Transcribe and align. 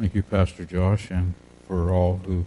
Thank 0.00 0.14
you, 0.14 0.22
Pastor 0.22 0.64
Josh, 0.64 1.10
and 1.10 1.34
for 1.68 1.92
all 1.92 2.22
who 2.24 2.46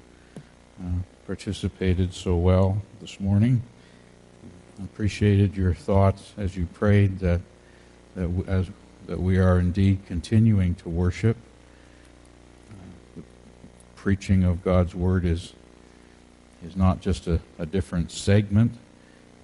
uh, 0.83 0.88
participated 1.28 2.12
so 2.12 2.36
well 2.36 2.82
this 3.00 3.20
morning. 3.20 3.62
I 4.79 4.85
appreciated 4.85 5.55
your 5.55 5.75
thoughts 5.75 6.33
as 6.35 6.58
you 6.58 6.66
prayed 6.66 7.19
that 7.19 7.42
that 8.16 8.23
w- 8.23 8.45
as 8.47 8.71
that 9.05 9.20
we 9.20 9.38
are 9.38 9.59
indeed 9.59 10.00
continuing 10.07 10.73
to 10.73 10.89
worship. 10.89 11.38
Uh, 12.71 12.73
the 13.18 13.23
preaching 13.97 14.43
of 14.43 14.63
God's 14.63 14.95
word 14.95 15.23
is 15.23 15.54
is 16.65 16.75
not 16.75 17.01
just 17.01 17.27
a, 17.27 17.39
a 17.59 17.67
different 17.67 18.11
segment, 18.11 18.71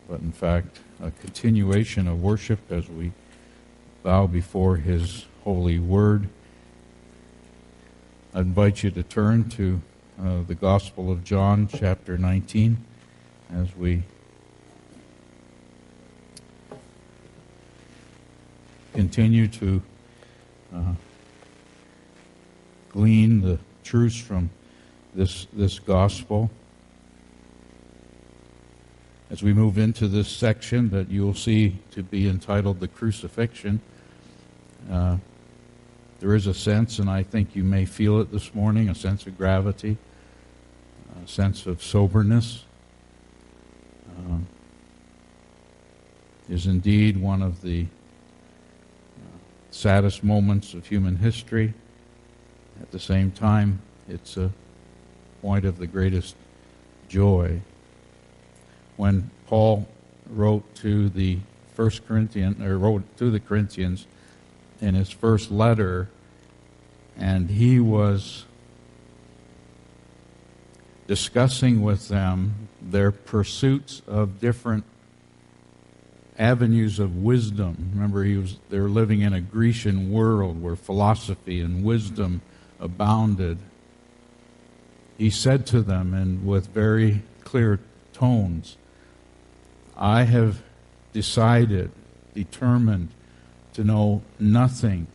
but 0.10 0.20
in 0.20 0.32
fact 0.32 0.80
a 1.00 1.12
continuation 1.12 2.08
of 2.08 2.24
worship 2.24 2.72
as 2.72 2.90
we 2.90 3.12
bow 4.02 4.26
before 4.26 4.78
His 4.78 5.28
holy 5.44 5.78
word. 5.78 6.28
I 8.32 8.42
invite 8.42 8.84
you 8.84 8.92
to 8.92 9.02
turn 9.02 9.50
to 9.50 9.82
uh, 10.22 10.44
the 10.48 10.54
Gospel 10.54 11.12
of 11.12 11.24
John, 11.24 11.68
chapter 11.68 12.16
19, 12.16 12.78
as 13.56 13.76
we 13.76 14.04
continue 18.94 19.48
to 19.48 19.82
uh, 20.72 20.94
glean 22.90 23.42
the 23.42 23.58
truths 23.84 24.20
from 24.20 24.52
this, 25.16 25.48
this 25.52 25.80
gospel. 25.80 26.52
As 29.32 29.42
we 29.42 29.54
move 29.54 29.80
into 29.80 30.08
this 30.08 30.28
section 30.30 30.92
that 30.92 31.10
you'll 31.10 31.34
see 31.34 31.80
to 31.92 32.04
be 32.04 32.28
entitled 32.28 32.80
The 32.80 32.90
Crucifixion, 32.90 33.82
uh, 34.92 35.18
there 36.20 36.36
is 36.36 36.48
a 36.48 36.54
sense, 36.54 37.00
and 37.00 37.10
I 37.10 37.24
think 37.24 37.56
you 37.56 37.64
may 37.64 37.86
feel 37.86 38.20
it 38.20 38.32
this 38.32 38.54
morning, 38.54 38.90
a 38.90 38.96
sense 38.96 39.26
of 39.26 39.38
gravity, 39.38 39.98
a 41.24 41.28
sense 41.28 41.66
of 41.66 41.82
soberness. 41.82 42.66
Um, 44.18 44.48
is 46.50 46.66
indeed 46.66 47.16
one 47.16 47.42
of 47.42 47.62
the 47.62 47.84
uh, 47.84 49.38
saddest 49.72 50.24
moments 50.24 50.74
of 50.74 50.88
human 50.88 51.16
history. 51.16 51.74
At 52.82 52.92
the 52.92 53.00
same 53.00 53.32
time, 53.32 53.82
it's 54.08 54.36
a 54.36 54.52
point 55.42 55.64
of 55.64 55.78
the 55.78 55.88
greatest 55.88 56.36
joy. 57.08 57.62
When 58.98 59.30
Paul 59.48 59.88
wrote 60.30 60.76
to 60.76 61.10
the 61.10 61.40
First 61.76 62.06
Corinthians, 62.08 62.60
or 62.62 62.78
wrote 62.78 63.04
to 63.18 63.32
the 63.32 63.40
Corinthians, 63.40 64.08
in 64.82 64.96
his 64.96 65.10
first 65.10 65.52
letter, 65.52 66.10
and 67.18 67.50
he 67.50 67.80
was 67.80 68.46
discussing 71.08 71.82
with 71.82 72.08
them 72.08 72.70
their 72.82 73.12
pursuits 73.12 74.02
of 74.08 74.40
different 74.40 74.84
avenues 76.38 77.00
of 77.00 77.18
wisdom. 77.18 77.90
Remember, 77.94 78.24
he 78.24 78.38
was 78.38 78.58
they 78.70 78.80
were 78.80 78.90
living 78.90 79.22
in 79.22 79.34
a 79.34 79.42
Grecian 79.42 80.12
world 80.12 80.62
where 80.62 80.76
philosophy 80.76 81.60
and 81.62 81.84
wisdom 81.84 82.42
abounded. 82.80 83.58
He 85.18 85.30
said 85.30 85.66
to 85.68 85.82
them, 85.82 86.14
and 86.14 86.46
with 86.46 86.68
very 86.68 87.24
clear 87.44 87.80
tones, 88.14 88.78
I 89.98 90.24
have 90.24 90.62
decided, 91.12 91.92
determined 92.34 93.10
to 93.80 93.86
know 93.86 94.22
nothing 94.42 95.08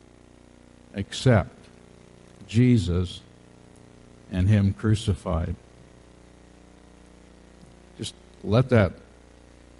except 0.94 1.50
Jesus 2.48 3.20
and 4.32 4.48
Him 4.48 4.72
crucified. 4.72 5.54
Just 7.98 8.14
let 8.42 8.70
that 8.70 8.92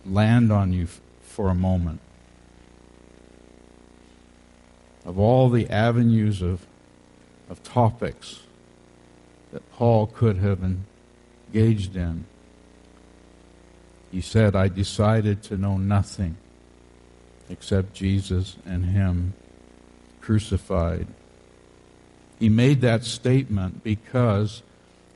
land 0.05 0.53
on 0.53 0.75
you 0.75 0.87
for 1.23 1.49
a 1.49 1.55
moment. 1.55 2.01
Of 5.07 5.19
all 5.19 5.49
the 5.49 5.67
avenues 5.71 6.43
of, 6.43 6.67
of 7.49 7.63
topics 7.63 8.41
that 9.51 9.63
Paul 9.73 10.09
could 10.09 10.37
have 10.37 10.61
engaged 10.63 11.97
in, 11.97 12.27
he 14.13 14.21
said, 14.21 14.55
I 14.55 14.69
decided 14.69 15.43
to 15.45 15.57
know 15.57 15.79
nothing 15.79 16.37
except 17.49 17.95
Jesus 17.95 18.57
and 18.67 18.87
Him 18.87 19.35
crucified. 20.21 21.07
He 22.39 22.49
made 22.49 22.81
that 22.81 23.05
statement 23.05 23.85
because 23.85 24.63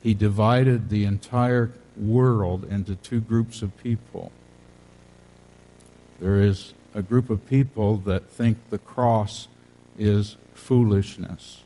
he 0.01 0.13
divided 0.13 0.89
the 0.89 1.05
entire 1.05 1.71
world 1.97 2.65
into 2.65 2.95
two 2.95 3.19
groups 3.19 3.61
of 3.61 3.75
people. 3.77 4.31
There 6.19 6.41
is 6.41 6.73
a 6.93 7.01
group 7.01 7.29
of 7.29 7.45
people 7.47 7.97
that 7.97 8.29
think 8.29 8.57
the 8.69 8.77
cross 8.77 9.47
is 9.97 10.37
foolishness. 10.53 11.63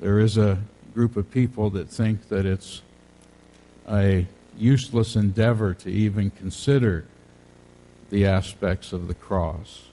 There 0.00 0.20
is 0.20 0.36
a 0.36 0.58
group 0.94 1.16
of 1.16 1.30
people 1.30 1.70
that 1.70 1.88
think 1.88 2.28
that 2.28 2.46
it's 2.46 2.82
a 3.88 4.26
useless 4.56 5.16
endeavor 5.16 5.74
to 5.74 5.90
even 5.90 6.30
consider 6.30 7.06
the 8.10 8.26
aspects 8.26 8.92
of 8.92 9.08
the 9.08 9.14
cross. 9.14 9.86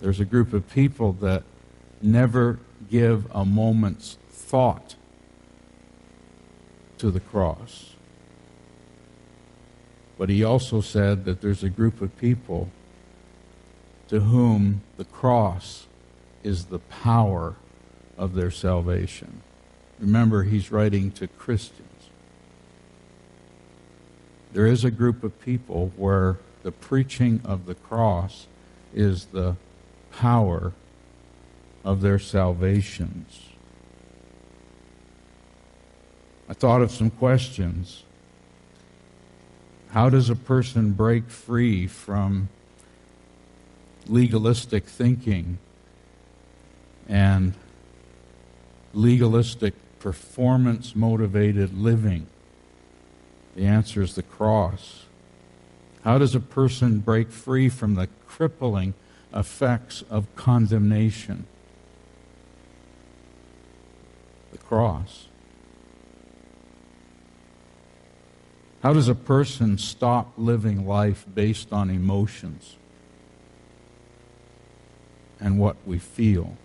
There's 0.00 0.20
a 0.20 0.24
group 0.24 0.52
of 0.52 0.70
people 0.70 1.12
that 1.14 1.44
never 2.02 2.58
give 2.90 3.26
a 3.34 3.44
moment's 3.44 4.18
thought 4.30 4.94
to 6.98 7.10
the 7.10 7.20
cross. 7.20 7.94
But 10.18 10.28
he 10.28 10.44
also 10.44 10.80
said 10.80 11.24
that 11.24 11.40
there's 11.40 11.64
a 11.64 11.68
group 11.68 12.00
of 12.00 12.16
people 12.18 12.70
to 14.08 14.20
whom 14.20 14.82
the 14.96 15.04
cross 15.04 15.86
is 16.42 16.66
the 16.66 16.78
power 16.78 17.56
of 18.16 18.34
their 18.34 18.50
salvation. 18.50 19.42
Remember, 19.98 20.44
he's 20.44 20.70
writing 20.70 21.10
to 21.12 21.26
Christians. 21.26 22.10
There 24.52 24.66
is 24.66 24.84
a 24.84 24.90
group 24.90 25.24
of 25.24 25.40
people 25.40 25.90
where 25.96 26.36
the 26.64 26.72
preaching 26.72 27.42
of 27.44 27.66
the 27.66 27.74
cross 27.74 28.46
is 28.94 29.26
the 29.26 29.54
power 30.10 30.72
of 31.84 32.00
their 32.00 32.18
salvations. 32.18 33.50
I 36.48 36.54
thought 36.54 36.80
of 36.80 36.90
some 36.90 37.10
questions. 37.10 38.04
How 39.90 40.08
does 40.08 40.30
a 40.30 40.34
person 40.34 40.92
break 40.92 41.28
free 41.28 41.86
from 41.86 42.48
legalistic 44.08 44.86
thinking 44.86 45.58
and 47.08 47.52
legalistic 48.94 49.74
performance 50.00 50.96
motivated 50.96 51.76
living? 51.76 52.26
The 53.54 53.66
answer 53.66 54.00
is 54.00 54.14
the 54.14 54.22
cross. 54.22 55.04
How 56.04 56.18
does 56.18 56.34
a 56.34 56.40
person 56.40 56.98
break 56.98 57.30
free 57.30 57.70
from 57.70 57.94
the 57.94 58.08
crippling 58.26 58.92
effects 59.34 60.04
of 60.10 60.26
condemnation? 60.36 61.46
The 64.52 64.58
cross. 64.58 65.28
How 68.82 68.92
does 68.92 69.08
a 69.08 69.14
person 69.14 69.78
stop 69.78 70.34
living 70.36 70.86
life 70.86 71.24
based 71.34 71.72
on 71.72 71.88
emotions 71.88 72.76
and 75.40 75.58
what 75.58 75.76
we 75.86 75.98
feel? 75.98 76.58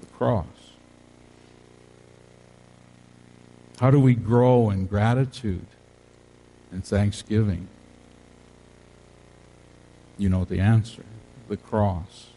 The 0.00 0.06
cross. 0.06 0.46
How 3.78 3.92
do 3.92 4.00
we 4.00 4.14
grow 4.14 4.70
in 4.70 4.86
gratitude 4.86 5.66
and 6.70 6.84
thanksgiving? 6.84 7.68
You 10.16 10.28
know 10.28 10.44
the 10.44 10.60
answer 10.60 11.04
the 11.48 11.56
cross. 11.56 12.28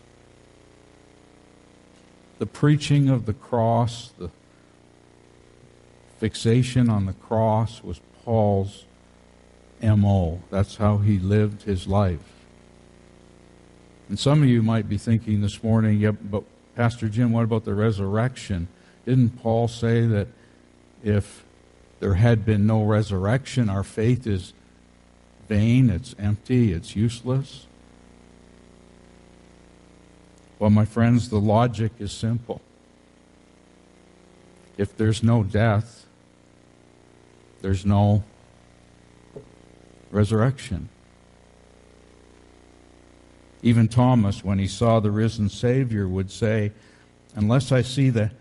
The 2.40 2.46
preaching 2.46 3.10
of 3.10 3.26
the 3.26 3.34
cross, 3.34 4.12
the 4.18 4.32
fixation 6.18 6.90
on 6.90 7.06
the 7.06 7.14
cross 7.14 7.84
was 7.84 8.00
Paul's 8.24 8.86
MO. 9.82 10.42
That's 10.50 10.78
how 10.78 10.98
he 10.98 11.20
lived 11.20 11.64
his 11.64 11.88
life. 11.88 12.20
And 14.10 14.18
some 14.18 14.42
of 14.44 14.50
you 14.50 14.62
might 14.62 14.90
be 14.90 14.98
thinking 14.98 15.42
this 15.42 15.64
morning, 15.64 16.00
yeah, 16.00 16.12
but 16.12 16.44
Pastor 16.76 17.08
Jim, 17.08 17.32
what 17.32 17.44
about 17.44 17.64
the 17.64 17.74
resurrection? 17.74 18.68
Didn't 19.06 19.42
Paul 19.42 19.68
say 19.68 20.06
that 20.08 20.28
if 21.04 21.44
there 22.02 22.16
had 22.16 22.44
been 22.44 22.66
no 22.66 22.84
resurrection, 22.84 23.70
our 23.70 23.84
faith 23.84 24.26
is 24.26 24.54
vain, 25.48 25.92
it's 25.92 26.16
empty, 26.18 26.74
it's 26.74 26.96
useless? 26.96 27.68
Well, 30.58 30.72
my 30.72 30.84
friends, 30.84 31.30
the 31.30 31.40
logic 31.40 31.92
is 32.00 32.12
simple. 32.12 32.60
If 34.80 34.98
there's 34.98 35.22
no 35.22 35.44
death, 35.44 36.08
there's 37.62 37.86
no 37.86 38.24
resurrection. 40.10 40.90
Even 43.62 43.88
Thomas, 43.88 44.44
when 44.44 44.58
he 44.58 44.68
saw 44.68 45.00
the 45.00 45.12
risen 45.12 45.50
Savior, 45.50 46.08
would 46.08 46.32
say, 46.32 46.72
Unless 47.36 47.72
I 47.72 47.84
see 47.84 48.10
the, 48.10 48.32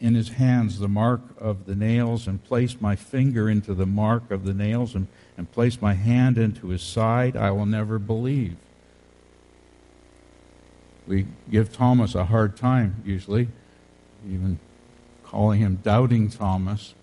in 0.00 0.14
his 0.14 0.30
hands 0.30 0.78
the 0.78 0.88
mark 0.88 1.20
of 1.38 1.66
the 1.66 1.74
nails, 1.74 2.26
and 2.26 2.42
place 2.42 2.80
my 2.80 2.96
finger 2.96 3.48
into 3.48 3.74
the 3.74 3.86
mark 3.86 4.30
of 4.30 4.44
the 4.44 4.54
nails, 4.54 4.94
and, 4.94 5.06
and 5.36 5.50
place 5.52 5.80
my 5.80 5.94
hand 5.94 6.38
into 6.38 6.68
his 6.68 6.82
side, 6.82 7.36
I 7.36 7.50
will 7.50 7.66
never 7.66 7.98
believe. 7.98 8.56
We 11.06 11.26
give 11.50 11.72
Thomas 11.72 12.14
a 12.14 12.24
hard 12.24 12.56
time, 12.56 13.02
usually, 13.04 13.48
even 14.28 14.58
calling 15.24 15.60
him 15.60 15.76
Doubting 15.82 16.30
Thomas. 16.30 16.94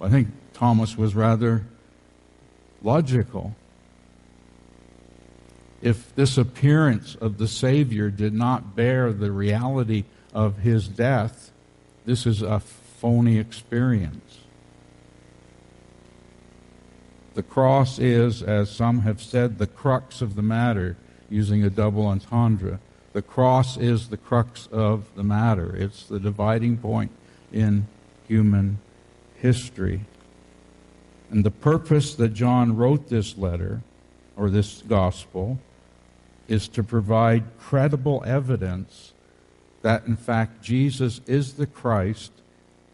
I 0.00 0.08
think 0.08 0.28
Thomas 0.52 0.96
was 0.96 1.14
rather 1.14 1.66
logical 2.82 3.54
if 5.82 6.14
this 6.14 6.38
appearance 6.38 7.14
of 7.16 7.38
the 7.38 7.48
Savior 7.48 8.10
did 8.10 8.32
not 8.32 8.74
bear 8.74 9.12
the 9.12 9.30
reality 9.30 10.04
of 10.34 10.58
his 10.58 10.88
death, 10.88 11.52
this 12.06 12.24
is 12.24 12.40
a 12.40 12.60
phony 12.60 13.38
experience. 13.38 14.38
The 17.34 17.42
cross 17.42 17.98
is, 17.98 18.42
as 18.42 18.70
some 18.70 19.00
have 19.00 19.20
said, 19.20 19.58
the 19.58 19.66
crux 19.66 20.22
of 20.22 20.36
the 20.36 20.42
matter, 20.42 20.96
using 21.28 21.62
a 21.62 21.68
double 21.68 22.06
entendre. 22.06 22.80
The 23.12 23.20
cross 23.20 23.76
is 23.76 24.08
the 24.08 24.16
crux 24.16 24.68
of 24.72 25.14
the 25.16 25.24
matter. 25.24 25.74
It's 25.76 26.04
the 26.06 26.20
dividing 26.20 26.78
point 26.78 27.10
in 27.52 27.88
human 28.26 28.78
history. 29.34 30.06
And 31.30 31.44
the 31.44 31.50
purpose 31.50 32.14
that 32.14 32.32
John 32.32 32.76
wrote 32.76 33.08
this 33.08 33.36
letter, 33.36 33.82
or 34.36 34.48
this 34.48 34.82
gospel, 34.82 35.58
is 36.46 36.68
to 36.68 36.82
provide 36.82 37.58
credible 37.58 38.22
evidence 38.24 39.12
that, 39.86 40.04
in 40.04 40.16
fact, 40.16 40.62
Jesus 40.62 41.20
is 41.28 41.52
the 41.52 41.66
Christ, 41.68 42.32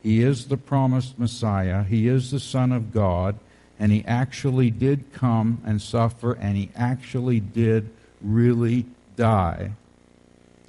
He 0.02 0.20
is 0.20 0.48
the 0.48 0.58
promised 0.58 1.18
Messiah, 1.18 1.84
He 1.84 2.06
is 2.06 2.30
the 2.30 2.38
Son 2.38 2.70
of 2.70 2.92
God, 2.92 3.38
and 3.78 3.90
He 3.90 4.04
actually 4.04 4.70
did 4.70 5.10
come 5.10 5.62
and 5.64 5.80
suffer, 5.80 6.34
and 6.34 6.54
He 6.54 6.68
actually 6.76 7.40
did 7.40 7.88
really 8.20 8.84
die, 9.16 9.72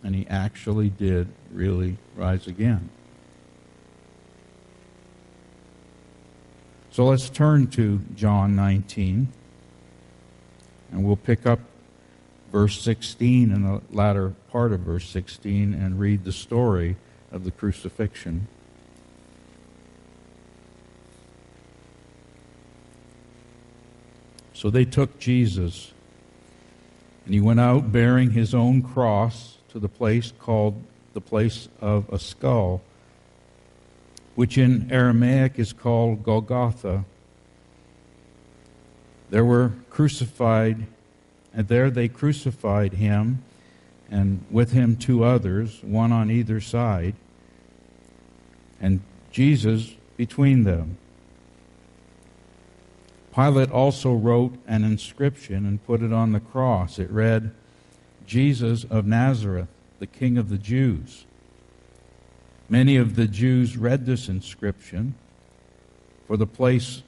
and 0.02 0.16
He 0.16 0.26
actually 0.30 0.90
did 0.90 1.28
really 1.52 1.98
rise 2.16 2.48
again. 2.48 2.88
So 6.92 7.04
let's 7.04 7.30
turn 7.30 7.68
to 7.72 8.00
John 8.16 8.56
19, 8.56 9.28
and 10.90 11.04
we'll 11.04 11.18
pick 11.18 11.46
up 11.46 11.60
verse 12.54 12.80
16 12.82 13.52
and 13.52 13.66
the 13.66 13.82
latter 13.92 14.36
part 14.52 14.72
of 14.72 14.82
verse 14.82 15.10
16 15.10 15.74
and 15.74 16.00
read 16.00 16.24
the 16.24 16.32
story 16.32 16.96
of 17.32 17.46
the 17.46 17.52
crucifixion. 17.52 18.48
So 24.54 24.70
they 24.70 24.86
took 24.86 25.18
Jesus, 25.18 25.94
and 27.26 27.34
he 27.34 27.42
went 27.42 27.60
out 27.60 27.92
bearing 27.92 28.32
his 28.32 28.54
own 28.54 28.84
cross 28.84 29.58
to 29.70 29.80
the 29.80 29.90
place 29.90 30.32
called 30.38 30.80
the 31.16 31.22
place 31.22 31.68
of 31.82 32.08
a 32.14 32.20
skull, 32.20 32.82
which 34.36 34.60
in 34.60 34.92
Aramaic 34.92 35.58
is 35.58 35.74
called 35.74 36.22
Golgotha. 36.22 37.04
There 39.32 39.44
were 39.44 39.74
crucified 39.90 40.86
and 41.54 41.68
there 41.68 41.90
they 41.90 42.08
crucified 42.08 42.94
him, 42.94 43.44
and 44.10 44.44
with 44.50 44.72
him 44.72 44.96
two 44.96 45.24
others, 45.24 45.80
one 45.84 46.12
on 46.12 46.32
either 46.32 46.60
side, 46.60 47.16
and 48.82 49.02
Jesus 49.32 49.94
between 50.18 50.64
them. 50.64 50.98
Pilate 53.34 53.72
also 53.72 54.14
wrote 54.14 54.56
an 54.68 54.84
inscription 54.84 55.66
and 55.66 55.84
put 55.86 56.04
it 56.04 56.14
on 56.14 56.34
the 56.34 56.40
cross. 56.40 57.00
It 57.00 57.10
read, 57.10 57.52
Jesus 58.28 58.84
of 58.86 59.06
Nazareth, 59.08 59.70
the 60.00 60.08
King 60.08 60.38
of 60.38 60.50
the 60.50 60.58
Jews. 60.58 61.26
Many 62.70 62.96
of 62.96 63.16
the 63.16 63.28
Jews 63.28 63.76
read 63.76 64.06
this 64.06 64.30
inscription, 64.30 65.16
for 66.28 66.38
the 66.38 66.48
place 66.48 67.02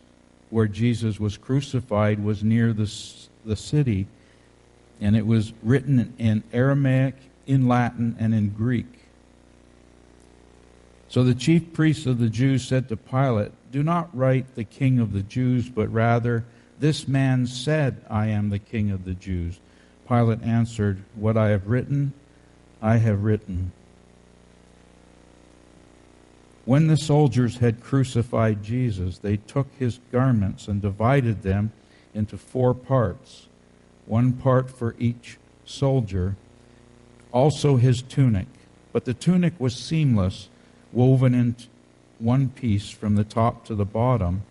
where 0.50 0.68
Jesus 0.68 1.20
was 1.20 1.38
crucified 1.38 2.24
was 2.24 2.44
near 2.44 2.74
the, 2.74 2.92
the 3.46 3.56
city 3.56 4.08
and 5.02 5.16
it 5.16 5.26
was 5.26 5.54
written 5.62 6.14
in 6.18 6.44
Aramaic, 6.54 7.16
in 7.46 7.68
Latin, 7.68 8.16
and 8.20 8.34
in 8.34 8.50
Greek. 8.50 8.88
So 11.08 11.24
the 11.24 11.36
chief 11.36 11.74
priests 11.74 12.06
of 12.06 12.20
the 12.20 12.30
Jews 12.30 12.66
said 12.68 12.90
to 12.90 12.98
Pilate, 12.98 13.52
Do 13.72 13.84
not 13.84 14.16
write 14.16 14.56
the 14.56 14.64
king 14.64 15.00
of 15.00 15.14
the 15.14 15.22
Jews, 15.22 15.70
but 15.70 15.92
rather, 15.92 16.46
This 16.80 17.08
man 17.08 17.48
said, 17.48 18.04
I 18.10 18.28
am 18.28 18.50
the 18.50 18.60
king 18.60 18.92
of 18.92 19.06
the 19.06 19.14
Jews. 19.14 19.60
Pilate 20.08 20.44
answered, 20.44 21.04
What 21.16 21.38
I 21.38 21.50
have 21.50 21.68
written, 21.68 22.14
I 22.82 22.98
have 22.98 23.24
written. 23.24 23.72
When 26.66 26.88
the 26.88 26.98
soldiers 26.98 27.58
had 27.58 27.84
crucified 27.84 28.64
Jesus, 28.64 29.20
they 29.20 29.38
took 29.38 29.68
his 29.78 30.00
garments 30.12 30.68
and 30.68 30.82
divided 30.82 31.44
them 31.44 31.72
into 32.14 32.38
four 32.38 32.74
parts 32.74 33.45
one 34.06 34.34
part 34.34 34.70
for 34.70 34.96
each 35.00 35.38
soldier, 35.66 36.36
also 37.32 37.78
his 37.78 38.02
tunic. 38.02 38.48
But 38.94 39.06
the 39.06 39.14
tunic 39.14 39.54
was 39.60 39.76
seamless, 39.76 40.50
woven 40.94 41.34
in 41.34 41.56
one 42.20 42.50
piece 42.50 42.90
from 42.90 43.16
the 43.16 43.24
top 43.24 43.66
to 43.66 43.76
the 43.76 43.86
bottom. 43.86 44.44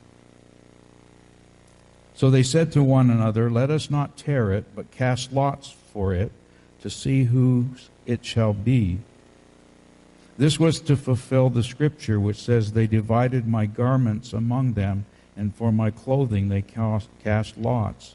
So 2.15 2.31
they 2.31 2.43
said 2.43 2.71
to 2.73 2.83
one 2.83 3.11
another, 3.11 3.51
Let 3.51 3.71
us 3.71 3.91
not 3.91 4.17
tear 4.17 4.53
it, 4.53 4.67
but 4.75 4.91
cast 4.91 5.33
lots 5.33 5.75
for 5.93 6.13
it 6.15 6.31
to 6.83 6.91
see 6.91 7.25
whose 7.25 7.89
it 8.07 8.25
shall 8.25 8.53
be. 8.53 8.99
This 10.37 10.59
was 10.59 10.81
to 10.81 10.97
fulfill 10.97 11.49
the 11.49 11.63
scripture 11.63 12.21
which 12.21 12.37
says, 12.37 12.73
They 12.73 12.87
divided 12.87 13.47
my 13.47 13.67
garments 13.67 14.33
among 14.33 14.75
them, 14.75 15.07
and 15.37 15.55
for 15.55 15.73
my 15.73 15.91
clothing 15.91 16.49
they 16.49 16.63
cast, 16.63 17.57
lots. 17.57 18.15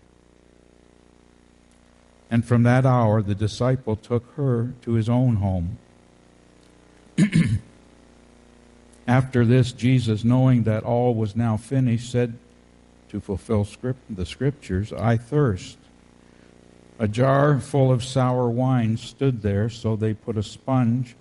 And 2.31 2.45
from 2.45 2.63
that 2.63 2.85
hour, 2.85 3.21
the 3.21 3.35
disciple 3.35 3.97
took 3.97 4.23
her 4.37 4.73
to 4.83 4.93
his 4.93 5.09
own 5.09 5.35
home. 5.35 5.77
After 9.07 9.45
this, 9.45 9.73
Jesus, 9.73 10.23
knowing 10.23 10.63
that 10.63 10.83
all 10.83 11.13
was 11.13 11.35
now 11.35 11.57
finished, 11.57 12.09
said 12.09 12.37
to 13.09 13.19
fulfill 13.19 13.65
script, 13.65 13.99
the 14.09 14.25
scriptures, 14.25 14.93
I 14.93 15.17
thirst. 15.17 15.77
A 16.97 17.09
jar 17.09 17.59
full 17.59 17.91
of 17.91 18.01
sour 18.01 18.47
wine 18.47 18.95
stood 18.95 19.41
there, 19.41 19.69
so 19.69 19.97
they 19.97 20.13
put 20.13 20.37
a 20.37 20.43
sponge 20.43 21.17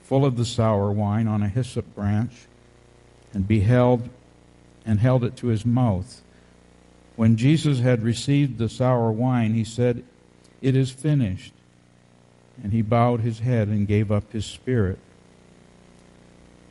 full 0.00 0.24
of 0.24 0.38
the 0.38 0.46
sour 0.46 0.90
wine 0.90 1.28
on 1.28 1.42
a 1.42 1.48
hyssop 1.48 1.94
branch 1.94 2.32
and 3.34 3.46
beheld 3.46 4.08
and 4.86 5.00
held 5.00 5.22
it 5.22 5.36
to 5.36 5.48
his 5.48 5.66
mouth. 5.66 6.22
When 7.16 7.36
Jesus 7.36 7.80
had 7.80 8.02
received 8.02 8.56
the 8.56 8.70
sour 8.70 9.12
wine, 9.12 9.52
he 9.52 9.64
said, 9.64 10.02
it 10.62 10.76
is 10.76 10.90
finished. 10.90 11.52
And 12.62 12.72
he 12.72 12.82
bowed 12.82 13.20
his 13.20 13.40
head 13.40 13.68
and 13.68 13.86
gave 13.86 14.12
up 14.12 14.32
his 14.32 14.44
spirit. 14.44 14.98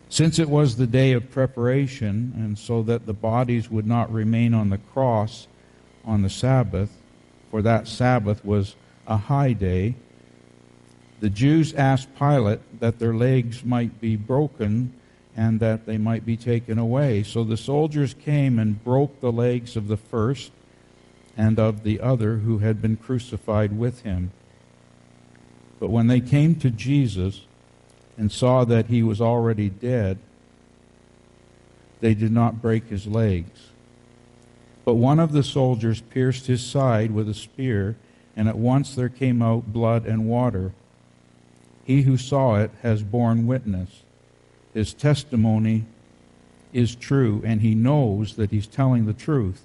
Since 0.10 0.39
it 0.39 0.50
was 0.50 0.75
the 0.75 0.88
day 0.88 1.12
of 1.13 1.31
preparation, 1.31 2.34
and 2.36 2.58
so 2.58 2.81
that 2.84 3.05
the 3.05 3.13
bodies 3.13 3.69
would 3.69 3.86
not 3.86 4.12
remain 4.12 4.53
on 4.53 4.69
the 4.69 4.77
cross 4.77 5.48
on 6.03 6.22
the 6.24 6.29
Sabbath, 6.29 6.91
for 7.51 7.62
that 7.62 7.88
Sabbath 7.88 8.43
was 8.43 8.75
a 9.08 9.17
high 9.17 9.53
day, 9.53 9.96
the 11.19 11.29
Jews 11.29 11.74
asked 11.74 12.15
Pilate 12.17 12.79
that 12.79 13.00
their 13.00 13.13
legs 13.13 13.65
might 13.65 14.00
be 14.00 14.15
broken 14.15 14.93
and 15.36 15.60
that 15.60 15.86
they 15.86 15.98
might 15.98 16.25
be 16.25 16.38
taken 16.38 16.79
away. 16.79 17.24
So 17.24 17.43
the 17.43 17.58
soldiers 17.58 18.13
came 18.13 18.58
and 18.58 18.84
broke 18.84 19.19
the 19.19 19.31
legs 19.31 19.75
of 19.75 19.88
the 19.88 19.98
first 19.98 20.51
and 21.39 21.58
of 21.58 21.84
the 21.84 22.01
other 22.01 22.39
who 22.39 22.58
had 22.58 22.81
been 22.81 22.98
crucified 22.98 23.79
with 23.79 24.01
him. 24.01 24.29
But 25.79 25.89
when 25.89 26.08
they 26.08 26.19
came 26.19 26.55
to 26.55 26.69
Jesus 26.69 27.46
and 28.17 28.29
saw 28.29 28.65
that 28.65 28.88
he 28.88 29.01
was 29.01 29.22
already 29.22 29.69
dead, 29.69 30.17
they 32.01 32.13
did 32.13 32.34
not 32.34 32.62
break 32.62 32.88
his 32.88 33.08
legs. 33.08 33.69
But 34.84 34.96
one 34.96 35.17
of 35.17 35.31
the 35.31 35.41
soldiers 35.41 36.01
pierced 36.01 36.48
his 36.48 36.62
side 36.62 37.12
with 37.12 37.29
a 37.29 37.34
spear, 37.34 37.96
and 38.36 38.50
at 38.50 38.58
once 38.58 38.93
there 38.93 39.08
came 39.08 39.41
out 39.41 39.72
blood 39.72 40.05
and 40.05 40.27
water. 40.27 40.74
He 41.86 42.01
who 42.01 42.17
saw 42.17 42.58
it 42.58 42.72
has 42.81 43.01
borne 43.01 43.48
witness. 43.48 44.03
His 44.74 44.93
testimony 44.93 45.86
is 46.74 46.96
true, 46.96 47.41
and 47.46 47.62
he 47.62 47.75
knows 47.75 48.36
that 48.36 48.51
he's 48.51 48.67
telling 48.67 49.05
the 49.05 49.13
truth, 49.13 49.63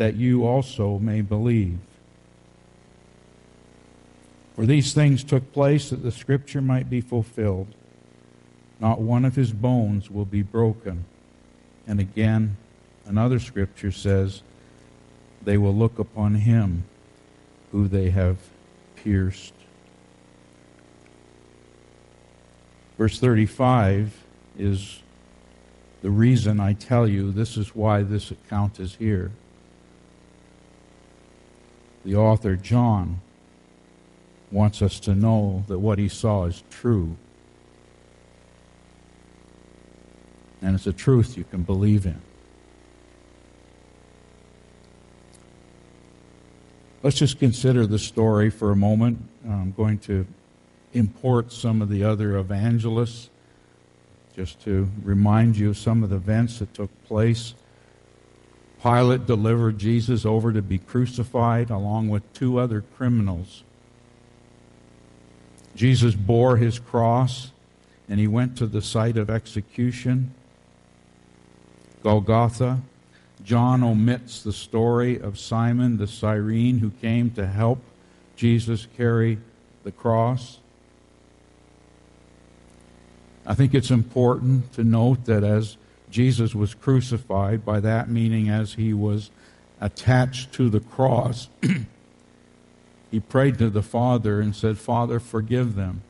that 0.00 0.16
you 0.16 0.46
also 0.46 0.98
may 0.98 1.20
believe. 1.20 1.78
For 4.56 4.64
these 4.64 4.94
things 4.94 5.22
took 5.22 5.52
place 5.52 5.90
that 5.90 6.02
the 6.02 6.10
scripture 6.10 6.62
might 6.62 6.88
be 6.88 7.02
fulfilled. 7.02 7.66
Not 8.80 9.02
one 9.02 9.26
of 9.26 9.36
his 9.36 9.52
bones 9.52 10.10
will 10.10 10.24
be 10.24 10.40
broken. 10.40 11.04
And 11.86 12.00
again, 12.00 12.56
another 13.04 13.38
scripture 13.38 13.92
says, 13.92 14.40
They 15.44 15.58
will 15.58 15.74
look 15.74 15.98
upon 15.98 16.36
him 16.36 16.84
who 17.70 17.86
they 17.86 18.08
have 18.08 18.38
pierced. 18.96 19.52
Verse 22.96 23.20
35 23.20 24.16
is 24.58 25.02
the 26.00 26.10
reason 26.10 26.58
I 26.58 26.72
tell 26.72 27.06
you 27.06 27.30
this 27.30 27.58
is 27.58 27.76
why 27.76 28.02
this 28.02 28.30
account 28.30 28.80
is 28.80 28.94
here. 28.94 29.30
The 32.04 32.16
author, 32.16 32.56
John, 32.56 33.20
wants 34.50 34.82
us 34.82 34.98
to 35.00 35.14
know 35.14 35.64
that 35.68 35.78
what 35.78 35.98
he 35.98 36.08
saw 36.08 36.44
is 36.44 36.62
true. 36.70 37.16
And 40.62 40.74
it's 40.74 40.86
a 40.86 40.92
truth 40.92 41.36
you 41.36 41.44
can 41.44 41.62
believe 41.62 42.06
in. 42.06 42.20
Let's 47.02 47.16
just 47.16 47.38
consider 47.38 47.86
the 47.86 47.98
story 47.98 48.50
for 48.50 48.70
a 48.70 48.76
moment. 48.76 49.26
I'm 49.48 49.72
going 49.72 49.98
to 50.00 50.26
import 50.92 51.52
some 51.52 51.80
of 51.80 51.88
the 51.88 52.04
other 52.04 52.36
evangelists 52.36 53.30
just 54.36 54.62
to 54.64 54.88
remind 55.02 55.56
you 55.56 55.70
of 55.70 55.78
some 55.78 56.02
of 56.02 56.10
the 56.10 56.16
events 56.16 56.58
that 56.58 56.74
took 56.74 56.90
place. 57.04 57.54
Pilate 58.82 59.26
delivered 59.26 59.78
Jesus 59.78 60.24
over 60.24 60.52
to 60.52 60.62
be 60.62 60.78
crucified 60.78 61.70
along 61.70 62.08
with 62.08 62.32
two 62.32 62.58
other 62.58 62.82
criminals. 62.96 63.62
Jesus 65.76 66.14
bore 66.14 66.56
his 66.56 66.78
cross 66.78 67.52
and 68.08 68.18
he 68.18 68.26
went 68.26 68.56
to 68.56 68.66
the 68.66 68.82
site 68.82 69.16
of 69.16 69.30
execution, 69.30 70.34
Golgotha. 72.02 72.80
John 73.44 73.82
omits 73.82 74.42
the 74.42 74.52
story 74.52 75.18
of 75.18 75.38
Simon 75.38 75.96
the 75.96 76.06
Cyrene 76.06 76.78
who 76.78 76.90
came 76.90 77.30
to 77.30 77.46
help 77.46 77.78
Jesus 78.36 78.86
carry 78.96 79.38
the 79.84 79.92
cross. 79.92 80.58
I 83.46 83.54
think 83.54 83.74
it's 83.74 83.90
important 83.90 84.72
to 84.74 84.84
note 84.84 85.24
that 85.26 85.42
as 85.42 85.76
Jesus 86.10 86.54
was 86.54 86.74
crucified, 86.74 87.64
by 87.64 87.80
that 87.80 88.08
meaning 88.08 88.48
as 88.48 88.74
he 88.74 88.92
was 88.92 89.30
attached 89.80 90.52
to 90.54 90.68
the 90.68 90.80
cross, 90.80 91.48
he 93.10 93.20
prayed 93.20 93.58
to 93.58 93.70
the 93.70 93.82
Father 93.82 94.40
and 94.40 94.54
said, 94.54 94.78
Father, 94.78 95.20
forgive 95.20 95.74
them, 95.74 96.02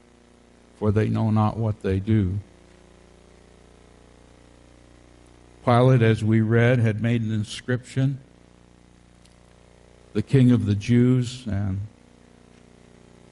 for 0.79 0.91
they 0.91 1.09
know 1.09 1.31
not 1.31 1.57
what 1.57 1.83
they 1.83 2.01
do. 2.01 2.39
Pilate, 5.65 6.03
as 6.03 6.25
we 6.25 6.41
read, 6.41 6.79
had 6.79 7.03
made 7.03 7.23
an 7.23 7.33
inscription, 7.33 8.19
the 10.15 10.23
King 10.23 10.51
of 10.51 10.67
the 10.67 10.75
Jews, 10.75 11.47
and 11.47 11.81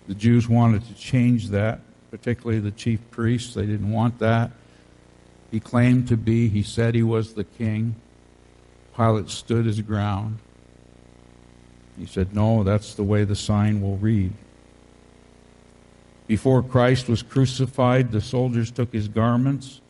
the 0.07 0.15
Jews 0.15 0.49
wanted 0.49 0.87
to 0.87 0.95
change 0.95 1.49
that 1.49 1.81
particularly 2.11 2.61
the 2.61 2.71
chief 2.71 3.01
priests. 3.11 3.55
They 3.55 3.67
didn't 3.67 3.91
want 3.91 4.19
that. 4.19 4.51
He 5.51 5.61
claimed 5.61 6.09
to 6.09 6.17
be, 6.17 6.49
he 6.49 6.63
said 6.63 6.95
he 6.95 7.03
was 7.03 7.35
the 7.35 7.45
king. 7.45 7.97
Pilate 8.97 9.31
stood 9.31 9.65
his 9.65 9.81
ground. 9.81 10.39
He 11.99 12.07
said, 12.07 12.35
No, 12.35 12.63
that's 12.63 12.95
the 12.95 13.03
way 13.03 13.25
the 13.25 13.37
sign 13.37 13.81
will 13.81 13.97
read. 13.97 14.33
Before 16.27 16.63
Christ 16.63 17.09
was 17.09 17.23
crucified, 17.23 18.13
the 18.13 18.21
soldiers 18.21 18.71
took 18.71 18.93
his 18.93 19.09
garments 19.09 19.81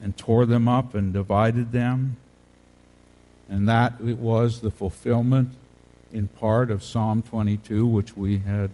and 0.00 0.16
tore 0.16 0.44
them 0.44 0.68
up 0.68 0.94
and 0.94 1.12
divided 1.12 1.72
them. 1.72 2.18
And 3.48 3.68
that 3.68 3.94
it 4.04 4.18
was 4.18 4.60
the 4.60 4.70
fulfillment 4.70 5.54
in 6.12 6.28
part 6.28 6.70
of 6.70 6.82
Psalm 6.82 7.22
22, 7.22 7.86
which 7.86 8.16
we 8.16 8.38
had 8.38 8.70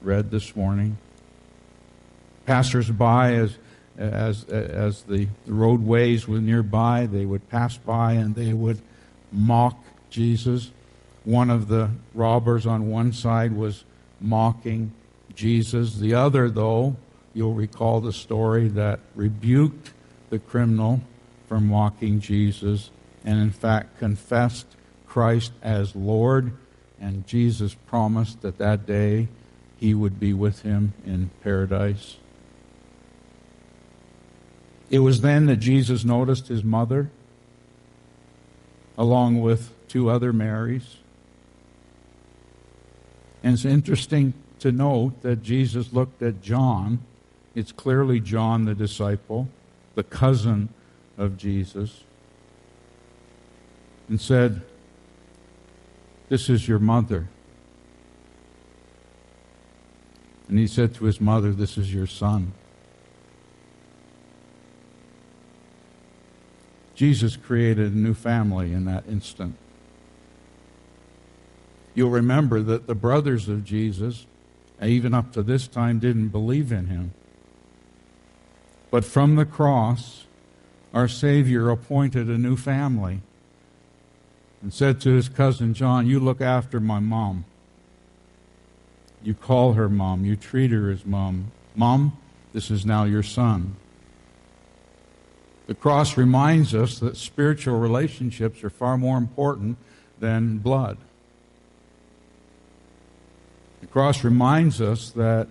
read 0.00 0.30
this 0.30 0.54
morning 0.54 0.98
passers-by 2.46 3.32
as 3.32 3.56
as 3.98 4.44
as 4.44 5.02
the, 5.02 5.28
the 5.46 5.52
roadways 5.52 6.26
were 6.26 6.40
nearby, 6.40 7.06
they 7.06 7.24
would 7.24 7.48
pass 7.48 7.76
by 7.76 8.12
and 8.12 8.34
they 8.34 8.52
would 8.52 8.80
mock 9.32 9.76
Jesus. 10.10 10.70
One 11.24 11.50
of 11.50 11.68
the 11.68 11.90
robbers 12.12 12.66
on 12.66 12.90
one 12.90 13.12
side 13.12 13.52
was 13.52 13.84
mocking 14.20 14.92
Jesus. 15.34 15.96
The 15.96 16.14
other, 16.14 16.50
though, 16.50 16.96
you'll 17.32 17.54
recall 17.54 18.00
the 18.00 18.12
story 18.12 18.68
that 18.68 19.00
rebuked 19.14 19.92
the 20.30 20.38
criminal 20.38 21.00
from 21.48 21.68
mocking 21.68 22.20
Jesus 22.20 22.90
and, 23.24 23.40
in 23.40 23.50
fact, 23.50 23.98
confessed 23.98 24.66
Christ 25.06 25.52
as 25.62 25.96
Lord. 25.96 26.52
And 27.00 27.26
Jesus 27.26 27.74
promised 27.74 28.42
that 28.42 28.58
that 28.58 28.86
day 28.86 29.28
he 29.78 29.94
would 29.94 30.20
be 30.20 30.32
with 30.32 30.62
him 30.62 30.92
in 31.04 31.30
paradise. 31.42 32.16
It 34.90 34.98
was 35.00 35.20
then 35.22 35.46
that 35.46 35.56
Jesus 35.56 36.04
noticed 36.04 36.48
his 36.48 36.62
mother, 36.62 37.10
along 38.96 39.40
with 39.40 39.72
two 39.88 40.10
other 40.10 40.32
Marys. 40.32 40.96
And 43.42 43.54
it's 43.54 43.64
interesting 43.64 44.34
to 44.60 44.72
note 44.72 45.22
that 45.22 45.42
Jesus 45.42 45.92
looked 45.92 46.22
at 46.22 46.42
John. 46.42 47.00
It's 47.54 47.72
clearly 47.72 48.20
John 48.20 48.64
the 48.64 48.74
disciple, 48.74 49.48
the 49.94 50.02
cousin 50.02 50.70
of 51.18 51.36
Jesus, 51.36 52.04
and 54.08 54.20
said, 54.20 54.62
This 56.28 56.48
is 56.48 56.66
your 56.66 56.78
mother. 56.78 57.28
And 60.48 60.58
he 60.58 60.66
said 60.66 60.94
to 60.96 61.04
his 61.04 61.20
mother, 61.20 61.52
This 61.52 61.78
is 61.78 61.92
your 61.92 62.06
son. 62.06 62.52
Jesus 66.94 67.36
created 67.36 67.92
a 67.92 67.96
new 67.96 68.14
family 68.14 68.72
in 68.72 68.84
that 68.84 69.04
instant. 69.08 69.56
You'll 71.94 72.10
remember 72.10 72.60
that 72.60 72.86
the 72.86 72.94
brothers 72.94 73.48
of 73.48 73.64
Jesus, 73.64 74.26
even 74.82 75.14
up 75.14 75.32
to 75.32 75.42
this 75.42 75.68
time, 75.68 75.98
didn't 75.98 76.28
believe 76.28 76.72
in 76.72 76.86
him. 76.86 77.12
But 78.90 79.04
from 79.04 79.36
the 79.36 79.44
cross, 79.44 80.26
our 80.92 81.08
Savior 81.08 81.70
appointed 81.70 82.28
a 82.28 82.38
new 82.38 82.56
family 82.56 83.20
and 84.62 84.72
said 84.72 85.00
to 85.02 85.10
his 85.10 85.28
cousin 85.28 85.74
John, 85.74 86.06
You 86.06 86.20
look 86.20 86.40
after 86.40 86.80
my 86.80 87.00
mom. 87.00 87.44
You 89.22 89.34
call 89.34 89.72
her 89.72 89.88
mom. 89.88 90.24
You 90.24 90.36
treat 90.36 90.70
her 90.70 90.90
as 90.90 91.04
mom. 91.04 91.52
Mom, 91.74 92.16
this 92.52 92.70
is 92.70 92.86
now 92.86 93.04
your 93.04 93.22
son. 93.22 93.76
The 95.66 95.74
cross 95.74 96.16
reminds 96.16 96.74
us 96.74 96.98
that 96.98 97.16
spiritual 97.16 97.78
relationships 97.78 98.62
are 98.62 98.70
far 98.70 98.98
more 98.98 99.16
important 99.16 99.78
than 100.20 100.58
blood. 100.58 100.98
The 103.80 103.86
cross 103.86 104.24
reminds 104.24 104.80
us 104.80 105.10
that 105.10 105.48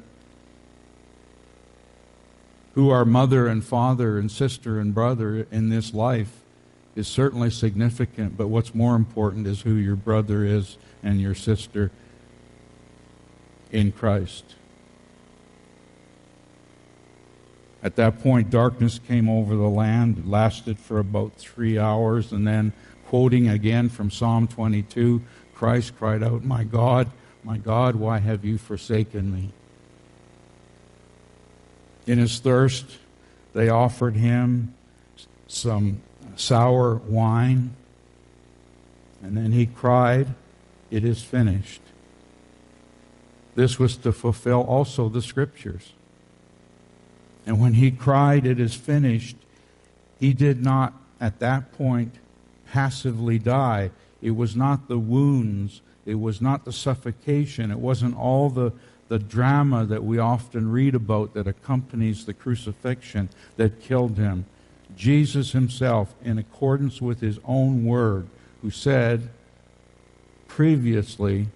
who 2.74 2.90
our 2.90 3.06
mother 3.06 3.48
and 3.48 3.64
father 3.64 4.18
and 4.18 4.32
sister 4.32 4.80
and 4.80 4.94
brother 4.94 5.48
in 5.52 5.70
this 5.70 5.94
life 5.94 6.42
is 6.96 7.08
certainly 7.08 7.50
significant, 7.50 8.38
but 8.38 8.48
what's 8.48 8.74
more 8.76 8.96
important 8.96 9.48
is 9.48 9.62
who 9.62 9.76
your 9.76 9.96
brother 9.96 10.44
is 10.44 10.78
and 11.02 11.20
your 11.20 11.36
sister 11.36 11.92
in 13.72 13.92
Christ. 13.92 14.56
At 17.84 17.98
that 17.98 18.24
point, 18.24 18.50
darkness 18.50 18.98
came 18.98 19.30
over 19.30 19.56
the 19.56 19.68
land, 19.68 20.20
it 20.20 20.28
lasted 20.28 20.80
for 20.80 21.00
about 21.00 21.34
three 21.34 21.78
hours, 21.78 22.32
and 22.32 22.48
then, 22.48 22.72
quoting 23.08 23.50
again 23.50 23.90
from 23.90 24.10
Psalm 24.10 24.48
22, 24.48 25.22
Christ 25.54 25.98
cried 25.98 26.24
out, 26.24 26.46
My 26.46 26.64
God, 26.64 27.12
my 27.44 27.58
God, 27.58 27.98
why 27.98 28.20
have 28.20 28.46
you 28.46 28.58
forsaken 28.58 29.34
me? 29.34 29.50
In 32.08 32.20
his 32.20 32.40
thirst, 32.40 32.86
they 33.54 33.68
offered 33.68 34.16
him 34.16 34.74
some 35.48 36.02
sour 36.38 36.96
wine, 36.96 37.76
and 39.22 39.36
then 39.36 39.52
he 39.52 39.66
cried, 39.66 40.28
It 40.90 41.04
is 41.04 41.22
finished. 41.22 41.82
This 43.56 43.78
was 43.78 43.98
to 43.98 44.14
fulfill 44.14 44.62
also 44.62 45.10
the 45.10 45.22
scriptures. 45.22 45.92
And 47.46 47.60
when 47.60 47.74
he 47.74 47.92
cried, 47.92 48.46
It 48.46 48.60
is 48.60 48.74
finished, 48.74 49.36
he 50.20 50.34
did 50.34 50.64
not 50.64 50.94
at 51.20 51.40
that 51.40 51.72
point 51.74 52.16
passively 52.72 53.40
die. 53.40 53.92
It 54.22 54.32
was 54.32 54.56
not 54.56 54.88
the 54.88 55.00
wounds, 55.00 55.82
it 56.06 56.16
was 56.16 56.42
not 56.42 56.66
the 56.66 56.72
suffocation, 56.72 57.72
it 57.72 57.80
wasn't 57.80 58.18
all 58.18 58.50
the, 58.50 58.72
the 59.10 59.20
drama 59.20 59.86
that 59.86 60.04
we 60.04 60.18
often 60.18 60.72
read 60.72 60.96
about 60.96 61.34
that 61.34 61.48
accompanies 61.48 62.26
the 62.26 62.34
crucifixion 62.34 63.30
that 63.58 63.82
killed 63.82 64.18
him. 64.18 64.46
Jesus 64.96 65.52
himself, 65.52 66.14
in 66.24 66.38
accordance 66.38 67.02
with 67.02 67.20
his 67.20 67.40
own 67.46 67.86
word, 67.86 68.28
who 68.62 68.70
said 68.70 69.30
previously, 70.48 71.48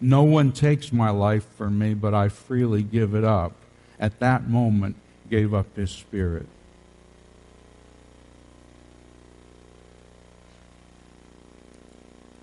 No 0.00 0.22
one 0.22 0.52
takes 0.52 0.92
my 0.92 1.10
life 1.10 1.46
from 1.56 1.78
me, 1.78 1.94
but 1.94 2.14
I 2.14 2.28
freely 2.28 2.82
give 2.82 3.14
it 3.14 3.24
up. 3.24 3.52
At 4.00 4.20
that 4.20 4.48
moment, 4.48 4.96
gave 5.30 5.54
up 5.54 5.74
his 5.76 5.90
spirit. 5.90 6.46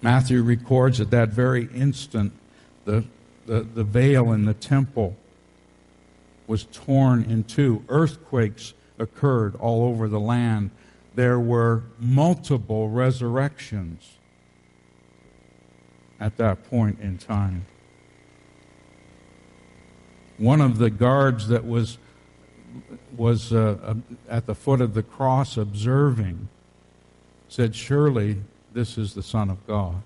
Matthew 0.01 0.43
records 0.43 1.01
at 1.01 1.09
that 1.11 1.29
very 1.29 1.67
instant 1.73 2.31
the, 2.85 3.05
the, 3.47 3.61
the 3.61 3.83
veil 3.83 4.31
in 4.31 4.45
the 4.45 4.53
temple 4.53 5.15
was 6.47 6.65
torn 6.65 7.23
in 7.23 7.43
two. 7.43 7.83
Earthquakes 7.89 8.73
occurred 8.99 9.55
all 9.55 9.83
over 9.83 10.07
the 10.07 10.19
land. 10.19 10.69
There 11.15 11.39
were 11.39 11.83
multiple 11.99 12.89
resurrections 12.89 14.17
at 16.19 16.37
that 16.37 16.69
point 16.69 16.99
in 17.01 17.17
time. 17.17 17.65
One 20.37 20.61
of 20.61 20.77
the 20.77 20.89
guards 20.89 21.47
that 21.47 21.65
was 21.65 21.97
was 23.15 23.53
uh, 23.53 23.95
at 24.29 24.45
the 24.45 24.55
foot 24.55 24.81
of 24.81 24.93
the 24.93 25.03
cross 25.03 25.57
observing, 25.57 26.47
said, 27.47 27.75
Surely 27.75 28.41
this 28.73 28.97
is 28.97 29.13
the 29.13 29.23
Son 29.23 29.49
of 29.49 29.65
God. 29.67 30.01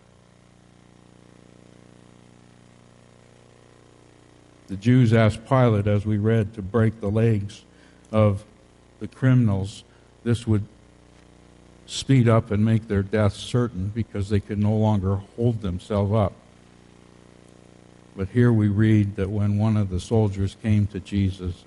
The 4.67 4.77
Jews 4.77 5.13
asked 5.13 5.47
Pilate, 5.47 5.87
as 5.87 6.05
we 6.05 6.17
read, 6.17 6.53
to 6.53 6.61
break 6.61 7.01
the 7.01 7.09
legs 7.09 7.63
of 8.11 8.45
the 8.99 9.07
criminals. 9.07 9.83
This 10.23 10.45
would 10.45 10.63
speed 11.87 12.29
up 12.29 12.51
and 12.51 12.63
make 12.63 12.87
their 12.87 13.01
death 13.01 13.33
certain 13.33 13.87
because 13.89 14.29
they 14.29 14.39
could 14.39 14.59
no 14.59 14.75
longer 14.75 15.15
hold 15.35 15.61
themselves 15.61 16.13
up. 16.13 16.33
But 18.15 18.29
here 18.29 18.53
we 18.53 18.67
read 18.67 19.15
that 19.15 19.29
when 19.29 19.57
one 19.57 19.75
of 19.75 19.89
the 19.89 19.99
soldiers 19.99 20.55
came 20.61 20.85
to 20.87 20.99
Jesus, 20.99 21.63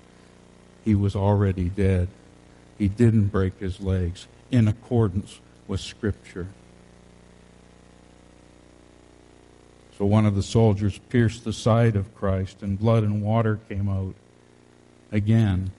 he 0.83 0.95
was 0.95 1.15
already 1.15 1.69
dead. 1.69 2.07
He 2.77 2.87
didn't 2.87 3.27
break 3.27 3.59
his 3.59 3.79
legs 3.79 4.27
in 4.51 4.67
accordance 4.67 5.39
with 5.67 5.79
Scripture. 5.79 6.47
So 9.97 10.05
one 10.05 10.25
of 10.25 10.35
the 10.35 10.43
soldiers 10.43 10.99
pierced 11.09 11.43
the 11.43 11.53
side 11.53 11.95
of 11.95 12.13
Christ, 12.15 12.61
and 12.61 12.79
blood 12.79 13.03
and 13.03 13.21
water 13.21 13.59
came 13.69 13.87
out 13.87 14.15
again 15.11 15.71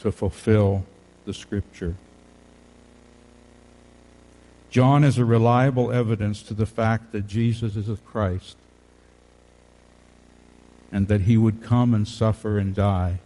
to 0.00 0.10
fulfill 0.10 0.84
the 1.24 1.34
Scripture. 1.34 1.94
John 4.70 5.04
is 5.04 5.18
a 5.18 5.24
reliable 5.24 5.92
evidence 5.92 6.42
to 6.44 6.54
the 6.54 6.64
fact 6.64 7.12
that 7.12 7.26
Jesus 7.26 7.76
is 7.76 7.88
the 7.88 7.96
Christ 7.96 8.56
and 10.90 11.08
that 11.08 11.22
he 11.22 11.36
would 11.36 11.62
come 11.62 11.92
and 11.92 12.08
suffer 12.08 12.58
and 12.58 12.74
die 12.74 13.20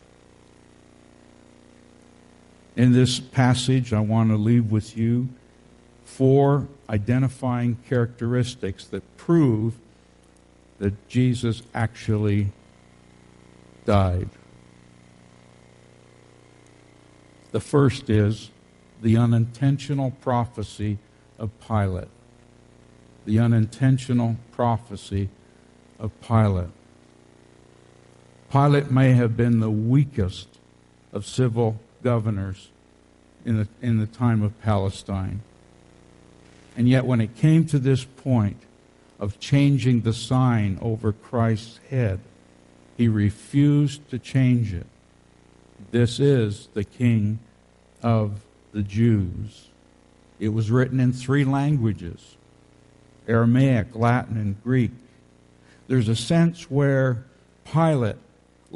in 2.76 2.92
this 2.92 3.18
passage, 3.18 3.92
I 3.94 4.00
want 4.00 4.30
to 4.30 4.36
leave 4.36 4.70
with 4.70 4.96
you 4.96 5.30
four 6.04 6.68
identifying 6.88 7.78
characteristics 7.88 8.84
that 8.86 9.16
prove 9.16 9.74
that 10.78 11.08
Jesus 11.08 11.62
actually 11.74 12.52
died. 13.86 14.28
The 17.52 17.60
first 17.60 18.10
is 18.10 18.50
the 19.00 19.16
unintentional 19.16 20.10
prophecy 20.10 20.98
of 21.38 21.50
Pilate. 21.66 22.08
The 23.24 23.38
unintentional 23.38 24.36
prophecy 24.52 25.30
of 25.98 26.12
Pilate. 26.20 26.68
Pilate 28.50 28.90
may 28.90 29.12
have 29.12 29.36
been 29.36 29.60
the 29.60 29.70
weakest 29.70 30.48
of 31.12 31.24
civil 31.26 31.80
governors 32.06 32.68
in 33.44 33.56
the, 33.56 33.68
in 33.82 33.98
the 33.98 34.06
time 34.06 34.40
of 34.40 34.62
Palestine. 34.62 35.40
And 36.76 36.88
yet, 36.88 37.04
when 37.04 37.20
it 37.20 37.34
came 37.34 37.66
to 37.66 37.80
this 37.80 38.04
point 38.04 38.62
of 39.18 39.40
changing 39.40 40.02
the 40.02 40.12
sign 40.12 40.78
over 40.80 41.10
Christ's 41.10 41.80
head, 41.90 42.20
he 42.96 43.08
refused 43.08 44.08
to 44.10 44.20
change 44.20 44.72
it. 44.72 44.86
This 45.90 46.20
is 46.20 46.68
the 46.74 46.84
King 46.84 47.40
of 48.04 48.40
the 48.70 48.84
Jews. 48.84 49.70
It 50.38 50.50
was 50.50 50.70
written 50.70 51.00
in 51.00 51.12
three 51.12 51.44
languages 51.44 52.36
Aramaic, 53.26 53.96
Latin, 53.96 54.36
and 54.36 54.62
Greek. 54.62 54.92
There's 55.88 56.08
a 56.08 56.14
sense 56.14 56.70
where 56.70 57.24
Pilate 57.64 58.18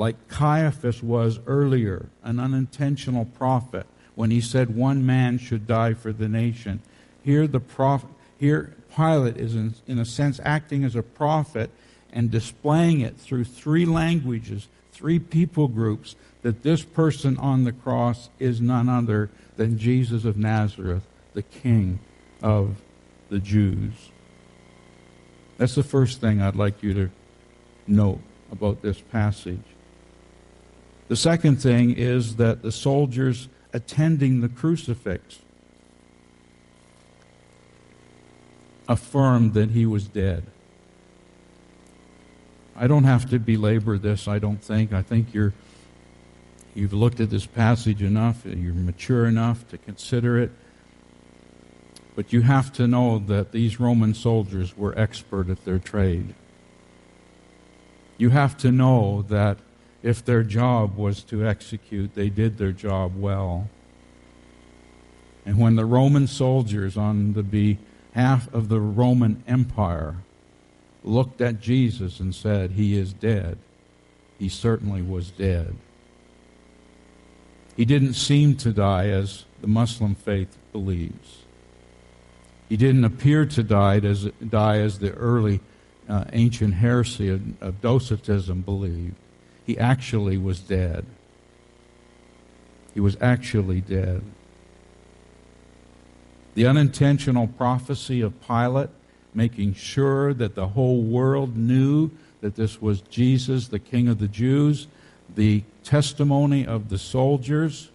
like 0.00 0.28
Caiaphas 0.28 1.02
was 1.02 1.40
earlier, 1.46 2.06
an 2.22 2.40
unintentional 2.40 3.26
prophet, 3.26 3.86
when 4.14 4.30
he 4.30 4.40
said 4.40 4.74
one 4.74 5.04
man 5.04 5.36
should 5.36 5.66
die 5.66 5.92
for 5.92 6.10
the 6.10 6.26
nation. 6.26 6.80
Here, 7.22 7.46
the 7.46 7.60
prophet, 7.60 8.08
here 8.38 8.74
Pilate 8.96 9.36
is, 9.36 9.54
in, 9.54 9.74
in 9.86 9.98
a 9.98 10.06
sense, 10.06 10.40
acting 10.42 10.84
as 10.84 10.96
a 10.96 11.02
prophet 11.02 11.70
and 12.14 12.30
displaying 12.30 13.02
it 13.02 13.18
through 13.18 13.44
three 13.44 13.84
languages, 13.84 14.68
three 14.90 15.18
people 15.18 15.68
groups, 15.68 16.16
that 16.40 16.62
this 16.62 16.82
person 16.82 17.36
on 17.36 17.64
the 17.64 17.72
cross 17.72 18.30
is 18.38 18.58
none 18.58 18.88
other 18.88 19.28
than 19.58 19.76
Jesus 19.76 20.24
of 20.24 20.38
Nazareth, 20.38 21.06
the 21.34 21.42
King 21.42 22.00
of 22.42 22.80
the 23.28 23.38
Jews. 23.38 23.92
That's 25.58 25.74
the 25.74 25.82
first 25.82 26.22
thing 26.22 26.40
I'd 26.40 26.56
like 26.56 26.82
you 26.82 26.94
to 26.94 27.10
note 27.86 28.20
about 28.50 28.80
this 28.80 28.98
passage. 28.98 29.60
The 31.10 31.16
second 31.16 31.56
thing 31.56 31.90
is 31.96 32.36
that 32.36 32.62
the 32.62 32.70
soldiers 32.70 33.48
attending 33.72 34.42
the 34.42 34.48
crucifix 34.48 35.40
affirmed 38.88 39.54
that 39.54 39.70
he 39.70 39.86
was 39.86 40.06
dead. 40.06 40.44
I 42.76 42.86
don't 42.86 43.02
have 43.02 43.28
to 43.30 43.40
belabor 43.40 43.98
this, 43.98 44.28
I 44.28 44.38
don't 44.38 44.62
think. 44.62 44.92
I 44.92 45.02
think 45.02 45.34
you're 45.34 45.52
you've 46.76 46.92
looked 46.92 47.18
at 47.18 47.30
this 47.30 47.44
passage 47.44 48.02
enough, 48.02 48.44
you're 48.44 48.72
mature 48.72 49.26
enough 49.26 49.68
to 49.70 49.78
consider 49.78 50.38
it. 50.38 50.52
But 52.14 52.32
you 52.32 52.42
have 52.42 52.72
to 52.74 52.86
know 52.86 53.18
that 53.18 53.50
these 53.50 53.80
Roman 53.80 54.14
soldiers 54.14 54.76
were 54.76 54.96
expert 54.96 55.50
at 55.50 55.64
their 55.64 55.80
trade. 55.80 56.34
You 58.16 58.30
have 58.30 58.56
to 58.58 58.70
know 58.70 59.22
that 59.22 59.58
if 60.02 60.24
their 60.24 60.42
job 60.42 60.96
was 60.96 61.22
to 61.24 61.46
execute, 61.46 62.14
they 62.14 62.30
did 62.30 62.58
their 62.58 62.72
job 62.72 63.16
well. 63.16 63.68
And 65.44 65.58
when 65.58 65.76
the 65.76 65.84
Roman 65.84 66.26
soldiers, 66.26 66.96
on 66.96 67.34
the 67.34 67.42
behalf 67.42 68.52
of 68.52 68.68
the 68.68 68.80
Roman 68.80 69.42
Empire, 69.46 70.16
looked 71.02 71.40
at 71.40 71.60
Jesus 71.60 72.20
and 72.20 72.34
said, 72.34 72.72
He 72.72 72.96
is 72.96 73.12
dead, 73.12 73.58
he 74.38 74.48
certainly 74.48 75.02
was 75.02 75.30
dead. 75.30 75.76
He 77.76 77.84
didn't 77.84 78.14
seem 78.14 78.56
to 78.56 78.72
die 78.72 79.08
as 79.08 79.44
the 79.60 79.66
Muslim 79.66 80.14
faith 80.14 80.56
believes. 80.72 81.44
He 82.68 82.76
didn't 82.76 83.04
appear 83.04 83.46
to 83.46 83.62
die 83.62 83.98
as, 83.98 84.24
die 84.46 84.78
as 84.78 84.98
the 84.98 85.12
early 85.12 85.60
uh, 86.08 86.24
ancient 86.32 86.74
heresy 86.74 87.28
of, 87.30 87.62
of 87.62 87.80
Docetism 87.80 88.62
believed 88.62 89.14
he 89.70 89.78
actually 89.78 90.36
was 90.36 90.58
dead. 90.58 91.06
He 92.92 92.98
was 92.98 93.16
actually 93.20 93.80
dead. 93.80 94.20
The 96.54 96.66
unintentional 96.66 97.46
prophecy 97.46 98.20
of 98.20 98.40
Pilate, 98.44 98.90
making 99.32 99.74
sure 99.74 100.34
that 100.34 100.56
the 100.56 100.66
whole 100.66 101.02
world 101.02 101.56
knew 101.56 102.10
that 102.40 102.56
this 102.56 102.82
was 102.82 103.00
Jesus, 103.02 103.68
the 103.68 103.78
King 103.78 104.08
of 104.08 104.18
the 104.18 104.26
Jews, 104.26 104.88
the 105.36 105.62
testimony 105.84 106.66
of 106.66 106.88
the 106.88 106.98
soldiers 106.98 107.90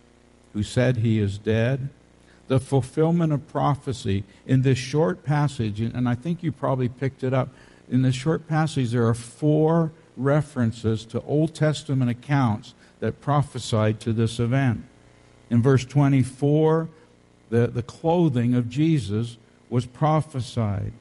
who 0.53 0.63
said 0.63 0.97
he 0.97 1.19
is 1.19 1.37
dead, 1.37 1.89
the 2.47 2.61
fulfillment 2.61 3.33
of 3.33 3.49
prophecy 3.49 4.23
in 4.47 4.61
this 4.61 4.77
short 4.77 5.25
passage, 5.25 5.81
and 5.81 6.07
I 6.07 6.15
think 6.15 6.41
you 6.41 6.53
probably 6.53 6.87
picked 6.87 7.21
it 7.21 7.33
up. 7.33 7.49
In 7.91 8.01
this 8.01 8.15
short 8.15 8.47
passage, 8.47 8.91
there 8.91 9.05
are 9.05 9.13
four 9.13 9.91
references 10.17 11.05
to 11.05 11.21
Old 11.21 11.53
Testament 11.53 12.09
accounts 12.09 12.73
that 12.99 13.21
prophesied 13.21 13.99
to 14.01 14.13
this 14.13 14.39
event. 14.39 14.85
In 15.49 15.61
verse 15.61 15.85
24, 15.85 16.89
the, 17.49 17.67
the 17.67 17.83
clothing 17.83 18.53
of 18.53 18.69
Jesus 18.69 19.37
was 19.69 19.85
prophesied. 19.85 20.93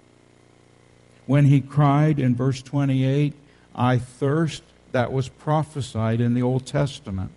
When 1.26 1.46
he 1.46 1.60
cried 1.60 2.18
in 2.18 2.34
verse 2.34 2.62
28, 2.62 3.34
I 3.74 3.98
thirst, 3.98 4.62
that 4.92 5.12
was 5.12 5.28
prophesied 5.28 6.20
in 6.20 6.34
the 6.34 6.42
Old 6.42 6.66
Testament. 6.66 7.32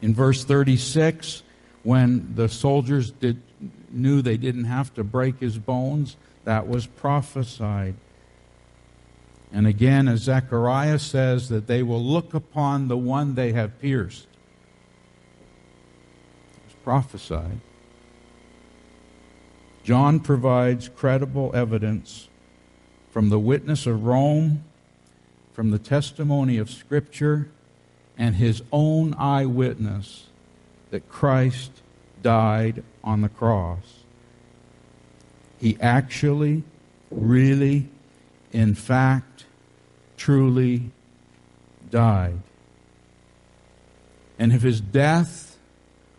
In 0.00 0.14
verse 0.14 0.44
36, 0.44 1.42
when 1.82 2.34
the 2.34 2.48
soldiers 2.48 3.10
did, 3.10 3.42
knew 3.90 4.22
they 4.22 4.36
didn't 4.36 4.64
have 4.64 4.94
to 4.94 5.04
break 5.04 5.38
his 5.40 5.58
bones, 5.58 6.16
that 6.44 6.66
was 6.66 6.86
prophesied. 6.86 7.94
And 9.52 9.66
again, 9.66 10.08
as 10.08 10.20
Zechariah 10.20 10.98
says, 10.98 11.48
that 11.50 11.66
they 11.66 11.82
will 11.82 12.02
look 12.02 12.32
upon 12.32 12.88
the 12.88 12.96
one 12.96 13.34
they 13.34 13.52
have 13.52 13.78
pierced. 13.80 14.26
It's 16.66 16.76
prophesied. 16.82 17.60
John 19.84 20.20
provides 20.20 20.88
credible 20.88 21.50
evidence 21.54 22.28
from 23.10 23.28
the 23.28 23.38
witness 23.38 23.86
of 23.86 24.04
Rome, 24.04 24.64
from 25.52 25.70
the 25.70 25.78
testimony 25.78 26.56
of 26.56 26.70
Scripture, 26.70 27.50
and 28.16 28.36
his 28.36 28.62
own 28.72 29.14
eyewitness 29.18 30.28
that 30.90 31.08
Christ 31.10 31.72
died 32.22 32.82
on 33.04 33.20
the 33.20 33.28
cross. 33.28 34.04
He 35.58 35.76
actually, 35.80 36.62
really, 37.10 37.88
in 38.52 38.74
fact, 38.74 39.46
truly 40.16 40.90
died. 41.90 42.38
And 44.38 44.52
if 44.52 44.62
his 44.62 44.80
death 44.80 45.58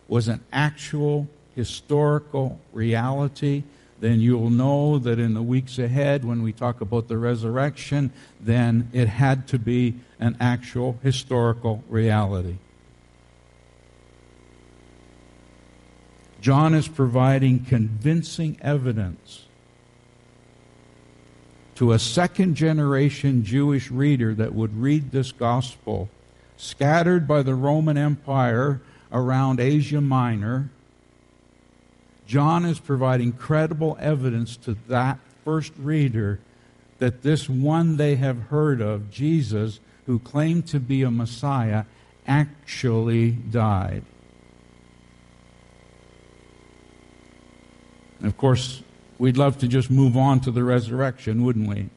was 0.08 0.28
an 0.28 0.40
actual 0.52 1.28
historical 1.54 2.60
reality, 2.72 3.62
then 4.00 4.20
you'll 4.20 4.50
know 4.50 4.98
that 4.98 5.18
in 5.18 5.34
the 5.34 5.42
weeks 5.42 5.78
ahead, 5.78 6.24
when 6.24 6.42
we 6.42 6.52
talk 6.52 6.80
about 6.80 7.08
the 7.08 7.16
resurrection, 7.16 8.12
then 8.40 8.88
it 8.92 9.08
had 9.08 9.46
to 9.48 9.58
be 9.58 9.94
an 10.18 10.36
actual 10.40 10.98
historical 11.02 11.82
reality. 11.88 12.56
John 16.40 16.74
is 16.74 16.88
providing 16.88 17.64
convincing 17.64 18.58
evidence 18.60 19.46
to 21.76 21.92
a 21.92 21.98
second 21.98 22.54
generation 22.54 23.44
Jewish 23.44 23.90
reader 23.90 24.34
that 24.34 24.54
would 24.54 24.76
read 24.76 25.10
this 25.10 25.32
gospel, 25.32 26.08
scattered 26.56 27.26
by 27.26 27.42
the 27.42 27.54
Roman 27.54 27.96
Empire 27.96 28.80
around 29.12 29.60
Asia 29.60 30.00
Minor 30.00 30.70
John 32.26 32.64
is 32.64 32.78
providing 32.78 33.32
credible 33.32 33.96
evidence 34.00 34.56
to 34.58 34.76
that 34.88 35.18
first 35.44 35.72
reader 35.78 36.40
that 36.98 37.22
this 37.22 37.48
one 37.48 37.96
they 37.96 38.16
have 38.16 38.38
heard 38.44 38.80
of, 38.80 39.10
Jesus, 39.10 39.80
who 40.06 40.18
claimed 40.18 40.66
to 40.68 40.80
be 40.80 41.02
a 41.02 41.10
Messiah, 41.10 41.84
actually 42.26 43.32
died. 43.32 44.04
And 48.18 48.28
of 48.28 48.38
course, 48.38 48.82
we'd 49.18 49.36
love 49.36 49.58
to 49.58 49.68
just 49.68 49.90
move 49.90 50.16
on 50.16 50.40
to 50.40 50.50
the 50.50 50.64
resurrection, 50.64 51.44
wouldn't 51.44 51.68
we? 51.68 51.88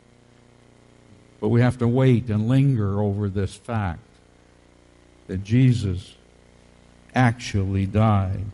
But 1.39 1.49
we 1.49 1.61
have 1.61 1.77
to 1.79 1.87
wait 1.87 2.29
and 2.29 2.47
linger 2.47 3.01
over 3.01 3.29
this 3.29 3.55
fact 3.55 3.99
that 5.27 5.43
Jesus 5.43 6.15
actually 7.13 7.85
died. 7.85 8.45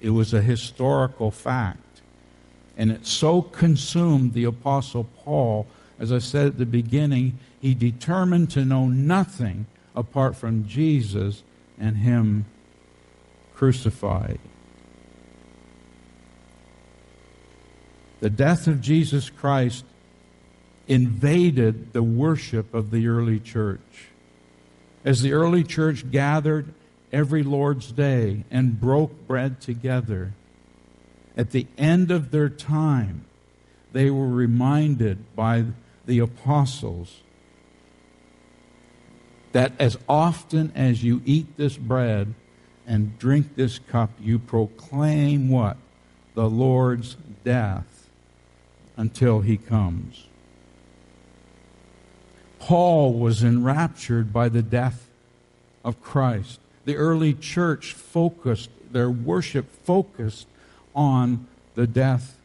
It 0.00 0.10
was 0.10 0.34
a 0.34 0.42
historical 0.42 1.30
fact. 1.30 1.80
And 2.76 2.90
it 2.90 3.06
so 3.06 3.42
consumed 3.42 4.34
the 4.34 4.44
Apostle 4.44 5.08
Paul, 5.24 5.66
as 5.98 6.12
I 6.12 6.18
said 6.18 6.46
at 6.46 6.58
the 6.58 6.66
beginning, 6.66 7.38
he 7.60 7.74
determined 7.74 8.50
to 8.50 8.64
know 8.64 8.86
nothing 8.86 9.66
apart 9.94 10.36
from 10.36 10.68
Jesus 10.68 11.42
and 11.78 11.96
Him 11.96 12.44
crucified. 13.54 14.38
The 18.20 18.30
death 18.30 18.66
of 18.66 18.80
Jesus 18.80 19.28
Christ 19.30 19.84
invaded 20.88 21.92
the 21.92 22.02
worship 22.02 22.72
of 22.74 22.90
the 22.90 23.08
early 23.08 23.40
church. 23.40 24.08
As 25.04 25.22
the 25.22 25.32
early 25.32 25.64
church 25.64 26.10
gathered 26.10 26.72
every 27.12 27.42
Lord's 27.42 27.92
Day 27.92 28.44
and 28.50 28.80
broke 28.80 29.26
bread 29.26 29.60
together. 29.60 30.32
At 31.36 31.50
the 31.50 31.66
end 31.76 32.10
of 32.10 32.30
their 32.30 32.48
time, 32.48 33.24
they 33.92 34.10
were 34.10 34.28
reminded 34.28 35.34
by 35.36 35.64
the 36.06 36.18
apostles 36.18 37.20
that 39.52 39.72
as 39.78 39.96
often 40.08 40.72
as 40.74 41.02
you 41.02 41.22
eat 41.24 41.56
this 41.56 41.76
bread 41.76 42.34
and 42.86 43.18
drink 43.18 43.56
this 43.56 43.78
cup, 43.78 44.10
you 44.20 44.38
proclaim 44.38 45.48
what? 45.48 45.76
The 46.34 46.48
Lord's 46.48 47.16
death 47.44 47.95
until 48.96 49.40
he 49.40 49.56
comes. 49.56 50.26
Paul 52.58 53.14
was 53.14 53.44
enraptured 53.44 54.32
by 54.32 54.48
the 54.48 54.62
death 54.62 55.08
of 55.84 56.02
Christ 56.02 56.60
the 56.86 56.96
early 56.96 57.34
church 57.34 57.92
focused, 57.92 58.70
their 58.92 59.10
worship 59.10 59.70
focused 59.84 60.46
on 60.94 61.46
the 61.74 61.86
death 61.86 62.38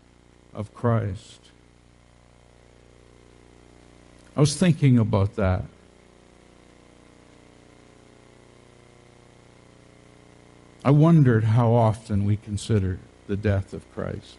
of 0.53 0.73
Christ. 0.73 1.39
I 4.35 4.39
was 4.39 4.57
thinking 4.57 4.97
about 4.97 5.35
that. 5.35 5.63
I 10.83 10.89
wondered 10.89 11.43
how 11.43 11.71
often 11.71 12.25
we 12.25 12.37
consider 12.37 12.97
the 13.27 13.37
death 13.37 13.71
of 13.71 13.89
Christ. 13.93 14.37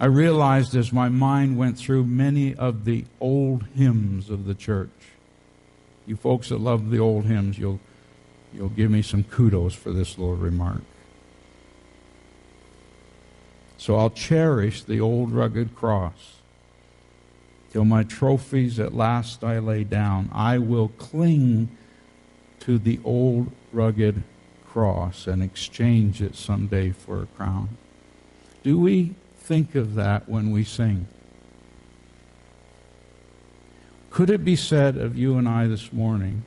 I 0.00 0.06
realized 0.06 0.74
as 0.74 0.92
my 0.92 1.08
mind 1.08 1.56
went 1.56 1.78
through 1.78 2.06
many 2.06 2.54
of 2.54 2.84
the 2.84 3.04
old 3.20 3.66
hymns 3.76 4.30
of 4.30 4.46
the 4.46 4.54
church 4.54 4.90
you 6.10 6.16
folks 6.16 6.48
that 6.48 6.58
love 6.58 6.90
the 6.90 6.98
old 6.98 7.24
hymns, 7.26 7.56
you'll, 7.56 7.78
you'll 8.52 8.68
give 8.68 8.90
me 8.90 9.00
some 9.00 9.22
kudos 9.22 9.74
for 9.74 9.92
this 9.92 10.18
little 10.18 10.34
remark. 10.34 10.82
So 13.78 13.96
I'll 13.96 14.10
cherish 14.10 14.82
the 14.82 15.00
old 15.00 15.30
rugged 15.30 15.76
cross. 15.76 16.38
Till 17.70 17.84
my 17.84 18.02
trophies 18.02 18.80
at 18.80 18.92
last 18.92 19.44
I 19.44 19.60
lay 19.60 19.84
down, 19.84 20.28
I 20.32 20.58
will 20.58 20.88
cling 20.88 21.70
to 22.60 22.76
the 22.76 22.98
old 23.04 23.52
rugged 23.72 24.24
cross 24.66 25.28
and 25.28 25.44
exchange 25.44 26.20
it 26.20 26.34
someday 26.34 26.90
for 26.90 27.22
a 27.22 27.26
crown. 27.26 27.68
Do 28.64 28.80
we 28.80 29.14
think 29.50 29.74
of 29.74 29.96
that 29.96 30.28
when 30.28 30.52
we 30.52 30.62
sing? 30.62 31.08
Could 34.10 34.30
it 34.30 34.44
be 34.44 34.54
said 34.54 34.96
of 34.96 35.18
you 35.18 35.38
and 35.38 35.48
I 35.48 35.66
this 35.66 35.92
morning 35.92 36.44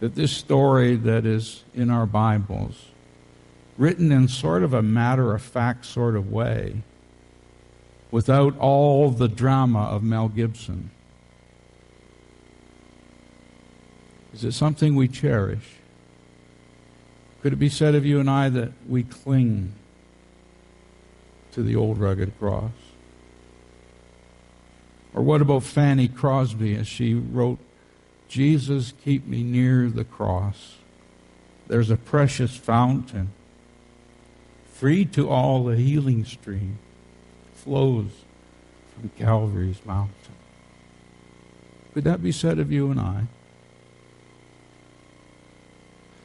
that 0.00 0.14
this 0.14 0.32
story 0.32 0.96
that 0.96 1.26
is 1.26 1.64
in 1.74 1.90
our 1.90 2.06
Bibles, 2.06 2.86
written 3.76 4.10
in 4.10 4.26
sort 4.26 4.62
of 4.62 4.72
a 4.72 4.80
matter 4.80 5.34
of 5.34 5.42
fact 5.42 5.84
sort 5.84 6.16
of 6.16 6.32
way, 6.32 6.80
without 8.10 8.56
all 8.56 9.10
the 9.10 9.28
drama 9.28 9.82
of 9.82 10.02
Mel 10.02 10.28
Gibson, 10.28 10.90
is 14.32 14.44
it 14.44 14.52
something 14.52 14.96
we 14.96 15.08
cherish? 15.08 15.74
Could 17.42 17.52
it 17.52 17.56
be 17.56 17.68
said 17.68 17.94
of 17.94 18.06
you 18.06 18.18
and 18.18 18.30
I 18.30 18.48
that 18.48 18.72
we 18.88 19.02
cling 19.02 19.74
to 21.58 21.64
the 21.64 21.74
old 21.74 21.98
rugged 21.98 22.38
cross? 22.38 22.70
Or 25.12 25.22
what 25.22 25.42
about 25.42 25.64
Fanny 25.64 26.06
Crosby 26.06 26.76
as 26.76 26.86
she 26.86 27.14
wrote 27.14 27.58
Jesus, 28.28 28.92
keep 29.02 29.26
me 29.26 29.42
near 29.42 29.88
the 29.88 30.04
cross. 30.04 30.76
There's 31.66 31.90
a 31.90 31.96
precious 31.96 32.56
fountain, 32.56 33.32
free 34.70 35.04
to 35.06 35.28
all 35.28 35.64
the 35.64 35.76
healing 35.76 36.24
stream, 36.24 36.78
flows 37.54 38.10
from 38.94 39.10
Calvary's 39.18 39.84
mountain. 39.84 40.12
Could 41.92 42.04
that 42.04 42.22
be 42.22 42.32
said 42.32 42.60
of 42.60 42.70
you 42.70 42.90
and 42.90 43.00
I? 43.00 43.24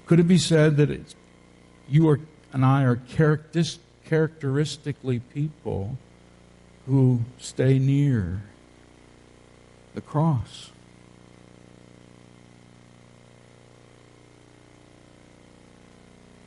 Could 0.05 0.19
it 0.19 0.27
be 0.27 0.37
said 0.37 0.77
that 0.77 1.15
you 1.89 2.07
are, 2.09 2.19
and 2.51 2.63
I 2.63 2.83
are 2.83 2.97
characteristically 4.05 5.19
people 5.19 5.97
who 6.85 7.21
stay 7.37 7.79
near 7.79 8.41
the 9.95 10.01
cross? 10.01 10.71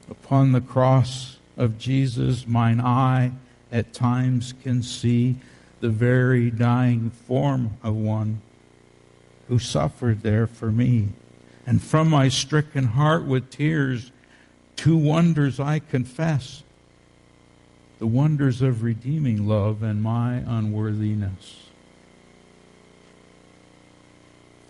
Upon 0.09 0.53
the 0.53 0.61
cross 0.61 1.38
of 1.57 1.79
Jesus, 1.79 2.47
mine 2.47 2.81
eye 2.81 3.33
at 3.73 3.92
times 3.92 4.55
can 4.62 4.83
see 4.83 5.37
the 5.81 5.88
very 5.88 6.51
dying 6.51 7.11
form 7.11 7.77
of 7.83 7.95
one 7.95 8.40
who 9.49 9.59
suffered 9.59 10.23
there 10.23 10.47
for 10.47 10.71
me. 10.71 11.09
And 11.66 11.83
from 11.83 12.09
my 12.09 12.29
stricken 12.29 12.85
heart 12.85 13.25
with 13.25 13.51
tears, 13.51 14.12
two 14.77 14.97
wonders 14.97 15.59
I 15.59 15.81
confess 15.81 16.62
the 17.99 18.07
wonders 18.07 18.61
of 18.63 18.83
redeeming 18.83 19.49
love 19.49 19.83
and 19.83 20.03
my 20.03 20.35
unworthiness. 20.35 21.67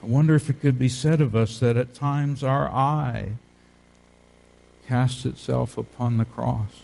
I 0.02 0.06
wonder 0.06 0.36
if 0.36 0.48
it 0.48 0.60
could 0.60 0.78
be 0.78 0.88
said 0.88 1.20
of 1.20 1.34
us 1.34 1.58
that 1.58 1.76
at 1.76 1.94
times 1.94 2.44
our 2.44 2.68
eye 2.68 3.32
casts 4.86 5.24
itself 5.24 5.76
upon 5.76 6.18
the 6.18 6.24
cross. 6.24 6.82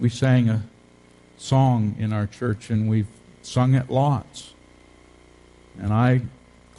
We 0.00 0.08
sang 0.08 0.48
a 0.48 0.64
song 1.36 1.94
in 1.98 2.12
our 2.12 2.26
church 2.26 2.70
and 2.70 2.88
we've 2.88 3.06
sung 3.42 3.74
it 3.74 3.88
lots. 3.88 4.54
And 5.78 5.92
I 5.92 6.22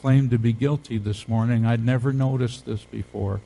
claim 0.01 0.29
to 0.31 0.37
be 0.37 0.51
guilty 0.51 0.97
this 0.97 1.27
morning. 1.27 1.65
I'd 1.65 1.85
never 1.85 2.11
noticed 2.11 2.65
this 2.65 2.83
before. 2.83 3.39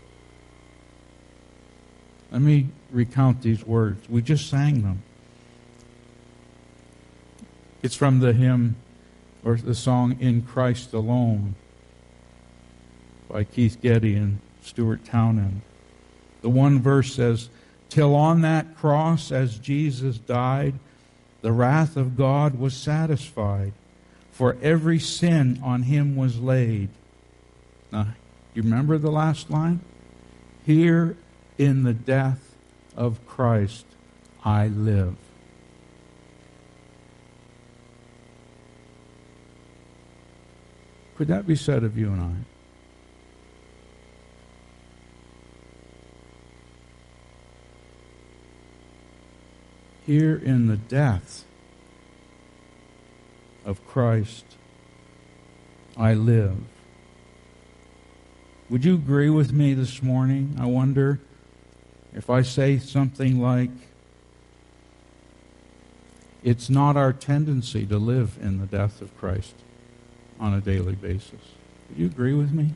Let 2.31 2.41
me 2.41 2.67
recount 2.91 3.41
these 3.41 3.65
words. 3.65 4.09
We 4.09 4.21
just 4.21 4.49
sang 4.49 4.81
them. 4.81 5.03
It's 7.81 7.95
from 7.95 8.19
the 8.19 8.33
hymn 8.33 8.75
or 9.43 9.55
the 9.57 9.75
song 9.75 10.17
In 10.19 10.41
Christ 10.41 10.93
Alone 10.93 11.55
by 13.29 13.43
Keith 13.43 13.79
Getty 13.81 14.15
and 14.15 14.39
Stuart 14.61 15.05
Townend. 15.05 15.61
The 16.41 16.49
one 16.49 16.79
verse 16.79 17.13
says, 17.13 17.49
Till 17.89 18.15
on 18.15 18.41
that 18.41 18.75
cross, 18.75 19.31
as 19.31 19.59
Jesus 19.59 20.17
died, 20.17 20.75
the 21.41 21.51
wrath 21.51 21.95
of 21.95 22.17
God 22.17 22.59
was 22.59 22.75
satisfied 22.75 23.73
for 24.31 24.57
every 24.61 24.99
sin 24.99 25.59
on 25.63 25.83
him 25.83 26.15
was 26.15 26.39
laid. 26.39 26.89
Now, 27.91 28.07
you 28.53 28.63
remember 28.63 28.97
the 28.97 29.11
last 29.11 29.49
line? 29.49 29.79
Here 30.65 31.15
in 31.57 31.83
the 31.83 31.93
death 31.93 32.55
of 32.95 33.25
Christ 33.27 33.85
I 34.43 34.67
live. 34.67 35.15
Could 41.17 41.27
that 41.29 41.47
be 41.47 41.55
said 41.55 41.83
of 41.83 41.97
you 41.97 42.11
and 42.11 42.21
I? 42.21 42.33
Here 50.05 50.35
in 50.35 50.67
the 50.67 50.77
death 50.77 51.45
of 53.65 53.85
Christ 53.87 54.45
I 55.97 56.13
live. 56.13 56.57
Would 58.69 58.83
you 58.83 58.95
agree 58.95 59.29
with 59.29 59.53
me 59.53 59.73
this 59.73 60.03
morning? 60.03 60.57
I 60.59 60.65
wonder 60.65 61.19
if 62.15 62.29
I 62.29 62.41
say 62.41 62.79
something 62.79 63.41
like, 63.41 63.69
it's 66.43 66.69
not 66.69 66.95
our 66.95 67.11
tendency 67.11 67.85
to 67.87 67.97
live 67.97 68.37
in 68.41 68.59
the 68.59 68.65
death 68.65 69.01
of 69.01 69.15
Christ 69.17 69.53
on 70.39 70.53
a 70.53 70.61
daily 70.61 70.95
basis. 70.95 71.41
Would 71.89 71.99
you 71.99 72.05
agree 72.05 72.33
with 72.33 72.53
me? 72.53 72.73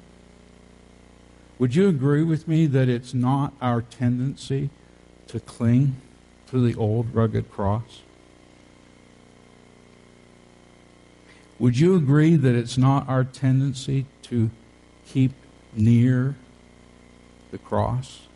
Would 1.58 1.74
you 1.74 1.88
agree 1.88 2.24
with 2.24 2.48
me 2.48 2.66
that 2.68 2.90
it's 2.90 3.14
not 3.14 3.54
our 3.62 3.82
tendency 3.82 4.70
to 5.28 5.40
cling 5.40 5.96
to 6.50 6.66
the 6.66 6.78
old 6.78 7.14
rugged 7.16 7.50
cross? 7.50 8.02
Would 11.60 11.78
you 11.78 11.96
agree 11.96 12.36
that 12.36 12.56
it's 12.56 12.78
not 12.78 13.08
our 13.08 13.24
tendency 13.24 14.06
to 14.24 14.50
keep 15.06 15.32
near 15.74 16.36
the 17.52 17.58
cross? 17.58 18.29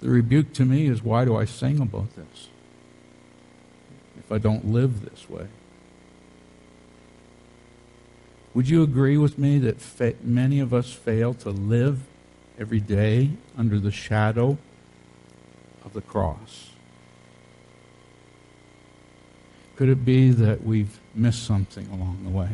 The 0.00 0.08
rebuke 0.10 0.52
to 0.54 0.64
me 0.64 0.86
is 0.86 1.02
why 1.02 1.24
do 1.24 1.36
I 1.36 1.44
sing 1.44 1.80
about 1.80 2.14
this 2.16 2.48
if 4.18 4.30
I 4.30 4.38
don't 4.38 4.66
live 4.66 5.04
this 5.04 5.28
way? 5.28 5.46
Would 8.54 8.68
you 8.68 8.82
agree 8.82 9.16
with 9.18 9.38
me 9.38 9.58
that 9.58 9.80
fa- 9.80 10.14
many 10.22 10.60
of 10.60 10.72
us 10.72 10.92
fail 10.92 11.34
to 11.34 11.50
live 11.50 12.00
every 12.58 12.80
day 12.80 13.30
under 13.58 13.80
the 13.80 13.90
shadow 13.90 14.58
of 15.84 15.92
the 15.92 16.00
cross? 16.00 16.70
Could 19.76 19.88
it 19.88 20.04
be 20.04 20.30
that 20.30 20.62
we've 20.62 21.00
missed 21.14 21.42
something 21.42 21.88
along 21.88 22.20
the 22.22 22.30
way? 22.30 22.50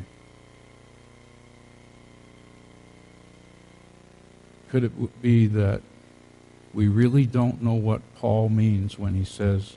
Could 4.71 4.85
it 4.85 5.23
be 5.23 5.47
that 5.49 5.83
we 6.73 6.89
really 6.89 7.27
don't 7.27 7.63
know 7.63 7.75
what 7.75 8.01
Paul 8.17 8.49
means 8.49 8.99
when 8.99 9.15
he 9.15 9.25
says, 9.25 9.77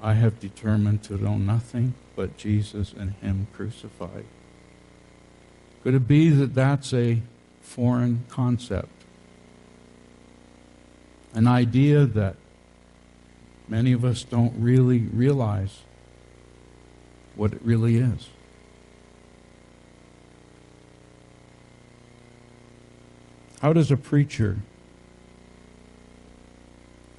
I 0.00 0.14
have 0.14 0.38
determined 0.40 1.02
to 1.04 1.16
know 1.16 1.38
nothing 1.38 1.94
but 2.16 2.36
Jesus 2.36 2.92
and 2.92 3.14
Him 3.22 3.46
crucified? 3.52 4.24
Could 5.82 5.94
it 5.94 6.08
be 6.08 6.30
that 6.30 6.54
that's 6.54 6.92
a 6.92 7.22
foreign 7.60 8.24
concept? 8.28 8.90
An 11.32 11.46
idea 11.46 12.06
that 12.06 12.36
many 13.68 13.92
of 13.92 14.04
us 14.04 14.22
don't 14.24 14.54
really 14.58 15.00
realize 15.00 15.80
what 17.34 17.52
it 17.52 17.60
really 17.62 17.96
is. 17.96 18.28
How 23.60 23.72
does 23.72 23.90
a 23.90 23.96
preacher, 23.96 24.58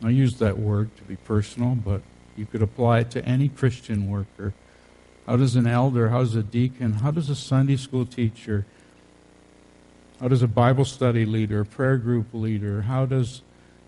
I 0.03 0.09
use 0.09 0.35
that 0.39 0.57
word 0.57 0.95
to 0.97 1.03
be 1.03 1.15
personal, 1.15 1.75
but 1.75 2.01
you 2.35 2.45
could 2.45 2.61
apply 2.61 2.99
it 2.99 3.11
to 3.11 3.25
any 3.25 3.49
Christian 3.49 4.09
worker. 4.09 4.53
How 5.25 5.37
does 5.37 5.55
an 5.55 5.65
elder, 5.65 6.09
how 6.09 6.19
does 6.19 6.35
a 6.35 6.43
deacon, 6.43 6.93
how 6.93 7.11
does 7.11 7.29
a 7.29 7.35
Sunday 7.35 7.77
school 7.77 8.05
teacher, 8.05 8.65
how 10.19 10.27
does 10.27 10.41
a 10.41 10.47
Bible 10.47 10.85
study 10.85 11.25
leader, 11.25 11.61
a 11.61 11.65
prayer 11.65 11.97
group 11.97 12.27
leader, 12.33 12.83
how 12.83 13.05
does 13.05 13.41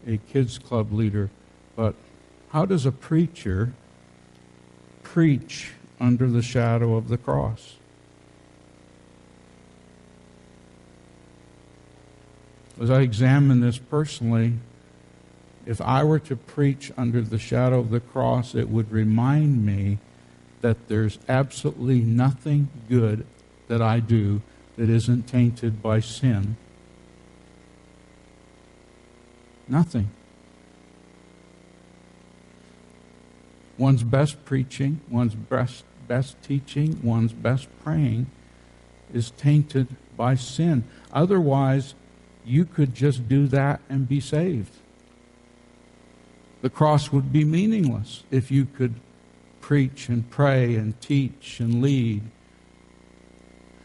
a 0.08 0.18
kids 0.18 0.58
club 0.58 0.92
leader, 0.92 1.30
but 1.76 1.94
how 2.50 2.66
does 2.66 2.86
a 2.86 2.92
preacher 2.92 3.74
preach 5.04 5.72
under 6.00 6.28
the 6.30 6.42
shadow 6.42 6.96
of 6.96 7.08
the 7.08 7.18
cross. 7.18 7.76
As 12.80 12.92
I 12.92 13.02
examine 13.02 13.60
this 13.60 13.78
personally, 13.78 14.54
if 15.68 15.82
I 15.82 16.04
were 16.06 16.20
to 16.20 16.36
preach 16.38 16.94
under 16.98 17.22
the 17.22 17.38
shadow 17.38 17.80
of 17.80 17.90
the 17.90 18.00
cross, 18.00 18.56
it 18.56 18.70
would 18.70 18.90
remind 18.90 19.66
me 19.66 19.98
that 20.62 20.88
there's 20.88 21.20
absolutely 21.28 22.00
nothing 22.00 22.70
good 22.90 23.26
that 23.68 23.82
I 23.82 24.00
do 24.00 24.42
that 24.78 24.90
isn't 24.90 25.28
tainted 25.28 25.84
by 25.84 26.00
sin. 26.00 26.56
Nothing. 29.68 30.10
One's 33.78 34.04
best 34.04 34.46
preaching, 34.46 35.02
one's 35.10 35.36
best, 35.36 35.84
best 36.08 36.42
teaching, 36.42 36.98
one's 37.04 37.34
best 37.34 37.68
praying 37.84 38.28
is 39.14 39.32
tainted 39.32 39.88
by 40.16 40.36
sin. 40.36 40.86
Otherwise, 41.12 41.94
you 42.46 42.64
could 42.64 42.96
just 42.96 43.28
do 43.28 43.48
that 43.48 43.82
and 43.90 44.08
be 44.08 44.22
saved. 44.22 44.74
The 46.68 46.74
cross 46.74 47.14
would 47.14 47.32
be 47.32 47.46
meaningless 47.46 48.26
if 48.30 48.52
you 48.52 48.66
could 48.66 48.96
preach 49.62 50.10
and 50.10 50.30
pray 50.30 50.76
and 50.76 51.00
teach 51.00 51.62
and 51.62 51.82
lead. 51.82 52.24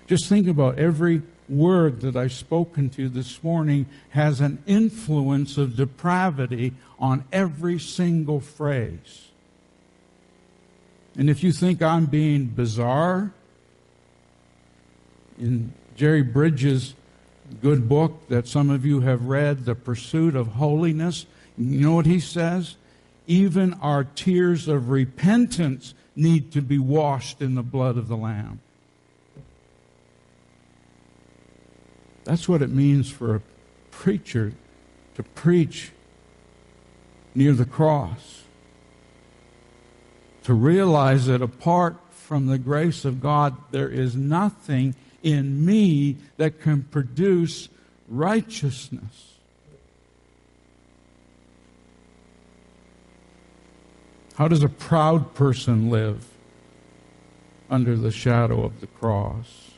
Just 0.09 0.29
think 0.29 0.49
about 0.49 0.81
every 0.81 1.23
word 1.49 2.01
that 2.01 2.17
I've 2.17 2.33
spoken 2.33 2.91
to 2.91 3.09
this 3.09 3.41
morning 3.45 3.87
has 4.09 4.41
an 4.41 4.65
influence 4.67 5.57
of 5.57 5.77
depravity 5.77 6.73
on 6.99 7.23
every 7.33 7.79
single 7.79 8.41
phrase. 8.41 9.29
And 11.17 11.31
if 11.31 11.45
you 11.45 11.53
think 11.53 11.83
I'm 11.83 12.07
being 12.07 12.47
bizarre, 12.47 13.33
in 15.39 15.73
Jerry 15.95 16.23
Bridges' 16.23 16.97
good 17.61 17.89
book 17.89 18.27
that 18.27 18.49
some 18.49 18.71
of 18.71 18.85
you 18.85 19.03
have 19.03 19.27
read, 19.27 19.67
The 19.67 19.77
Pursuit 19.77 20.35
of 20.35 20.49
Holiness, 20.49 21.27
you 21.57 21.81
know 21.81 21.95
what 21.95 22.07
he 22.07 22.21
says? 22.21 22.77
Even 23.27 23.75
our 23.75 24.05
tears 24.05 24.69
of 24.69 24.89
repentance 24.89 25.95
need 26.17 26.53
to 26.53 26.63
be 26.63 26.79
washed 26.79 27.41
in 27.41 27.55
the 27.55 27.63
blood 27.63 27.97
of 27.97 28.09
the 28.09 28.17
Lamb. 28.17 28.61
That's 32.25 32.49
what 32.49 32.63
it 32.63 32.71
means 32.71 33.11
for 33.11 33.35
a 33.35 33.43
preacher 33.91 34.53
to 35.15 35.23
preach 35.23 35.93
near 37.35 37.53
the 37.53 37.65
cross. 37.65 38.43
To 40.45 40.55
realize 40.55 41.27
that 41.27 41.43
apart 41.43 41.97
from 42.11 42.47
the 42.47 42.59
grace 42.59 43.05
of 43.05 43.21
God, 43.21 43.57
there 43.71 43.89
is 43.89 44.17
nothing 44.17 44.95
in 45.23 45.65
me 45.65 46.17
that 46.37 46.61
can 46.61 46.83
produce 46.83 47.69
righteousness. 48.09 49.32
How 54.37 54.49
does 54.49 54.63
a 54.63 54.69
proud 54.69 55.35
person 55.35 55.91
live 55.91 56.27
under 57.71 57.97
the 57.97 58.11
shadow 58.11 58.65
of 58.65 58.81
the 58.81 58.87
cross? 58.87 59.73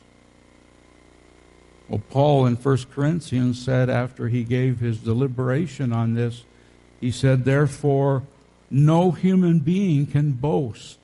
Well, 1.89 2.01
Paul 2.09 2.45
in 2.45 2.55
1 2.55 2.77
Corinthians 2.91 3.63
said 3.63 3.89
after 3.89 4.27
he 4.27 4.43
gave 4.43 4.79
his 4.79 4.97
deliberation 4.97 5.93
on 5.93 6.13
this, 6.13 6.43
he 6.99 7.11
said, 7.11 7.45
Therefore, 7.45 8.23
no 8.71 9.11
human 9.11 9.59
being 9.59 10.07
can 10.07 10.31
boast. 10.31 10.97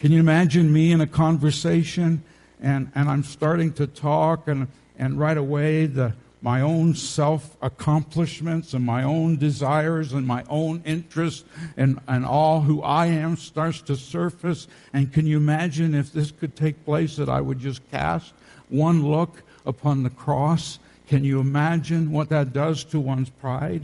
Can 0.00 0.12
you 0.12 0.20
imagine 0.20 0.72
me 0.72 0.92
in 0.92 1.00
a 1.00 1.06
conversation 1.06 2.22
and, 2.60 2.90
and 2.94 3.08
I'm 3.08 3.24
starting 3.24 3.72
to 3.74 3.86
talk 3.86 4.48
and, 4.48 4.68
and 4.98 5.18
right 5.18 5.36
away 5.36 5.86
the 5.86 6.14
my 6.40 6.60
own 6.60 6.94
self 6.94 7.56
accomplishments 7.60 8.72
and 8.72 8.84
my 8.84 9.02
own 9.02 9.36
desires 9.36 10.12
and 10.12 10.26
my 10.26 10.44
own 10.48 10.82
interests 10.84 11.44
and, 11.76 12.00
and 12.06 12.24
all 12.24 12.60
who 12.60 12.82
I 12.82 13.06
am 13.06 13.36
starts 13.36 13.80
to 13.82 13.96
surface. 13.96 14.68
And 14.92 15.12
can 15.12 15.26
you 15.26 15.36
imagine 15.36 15.94
if 15.94 16.12
this 16.12 16.30
could 16.30 16.54
take 16.54 16.84
place 16.84 17.16
that 17.16 17.28
I 17.28 17.40
would 17.40 17.58
just 17.58 17.88
cast 17.90 18.32
one 18.68 19.04
look 19.04 19.42
upon 19.66 20.02
the 20.02 20.10
cross? 20.10 20.78
Can 21.08 21.24
you 21.24 21.40
imagine 21.40 22.12
what 22.12 22.28
that 22.28 22.52
does 22.52 22.84
to 22.84 23.00
one's 23.00 23.30
pride? 23.30 23.82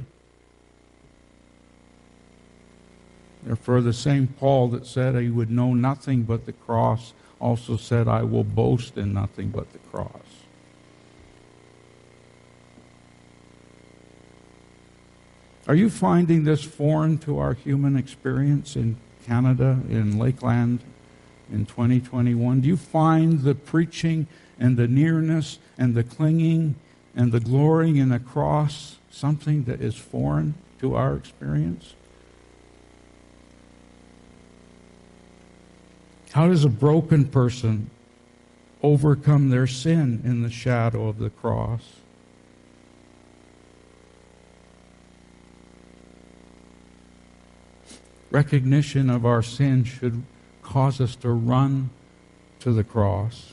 Therefore, 3.43 3.81
the 3.81 3.93
same 3.93 4.29
Paul 4.29 4.69
that 4.69 4.87
said 4.87 5.15
he 5.17 5.29
would 5.29 5.51
know 5.51 5.75
nothing 5.75 6.23
but 6.23 6.47
the 6.47 6.53
cross 6.53 7.13
also 7.41 7.77
said, 7.77 8.09
I 8.09 8.23
will 8.23 8.45
boast 8.45 8.97
in 8.97 9.13
nothing 9.13 9.51
but 9.51 9.73
the 9.73 9.79
cross. 9.79 10.34
Are 15.67 15.75
you 15.75 15.89
finding 15.89 16.45
this 16.45 16.63
foreign 16.63 17.17
to 17.19 17.39
our 17.39 17.55
human 17.55 17.97
experience 17.97 18.77
in 18.77 18.97
Canada, 19.27 19.81
in 19.89 20.19
Lakeland, 20.19 20.81
in 21.51 21.65
2021? 21.65 22.61
Do 22.61 22.69
you 22.69 22.77
find 22.77 23.41
the 23.41 23.55
preaching 23.55 24.27
and 24.59 24.77
the 24.77 24.87
nearness 24.87 25.59
and 25.79 25.95
the 25.95 26.05
clinging 26.05 26.75
and 27.17 27.33
the 27.33 27.41
glorying 27.41 27.97
in 27.97 28.11
the 28.11 28.19
cross 28.19 28.99
something 29.11 29.65
that 29.65 29.81
is 29.81 29.95
foreign 29.95 30.55
to 30.81 30.97
our 30.97 31.17
experience? 31.17 31.95
How 36.33 36.49
does 36.49 36.65
a 36.65 36.69
broken 36.69 37.27
person 37.27 37.89
overcome 38.83 39.49
their 39.49 39.67
sin 39.67 40.21
in 40.25 40.43
the 40.43 40.51
shadow 40.51 41.09
of 41.09 41.19
the 41.19 41.31
cross? 41.31 42.04
Recognition 48.35 49.09
of 49.11 49.25
our 49.25 49.43
sin 49.43 49.85
should 49.85 50.25
cause 50.61 51.01
us 51.01 51.15
to 51.15 51.31
run 51.31 51.89
to 52.59 52.73
the 52.73 52.83
cross. 52.83 53.53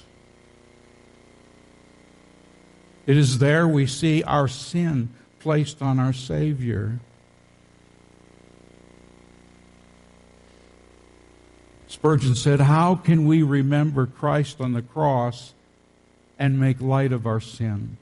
It 3.05 3.15
is 3.15 3.37
there 3.37 3.67
we 3.67 3.85
see 3.85 4.23
our 4.23 4.47
sin 4.47 5.09
placed 5.39 5.83
on 5.83 5.99
our 5.99 6.13
Savior. 6.13 6.99
Spurgeon 11.87 12.33
said, 12.33 12.61
How 12.61 12.95
can 12.95 13.27
we 13.27 13.43
remember 13.43 14.07
Christ 14.07 14.59
on 14.59 14.73
the 14.73 14.81
cross 14.81 15.53
and 16.39 16.59
make 16.59 16.81
light 16.81 17.11
of 17.11 17.27
our 17.27 17.39
sin? 17.39 17.97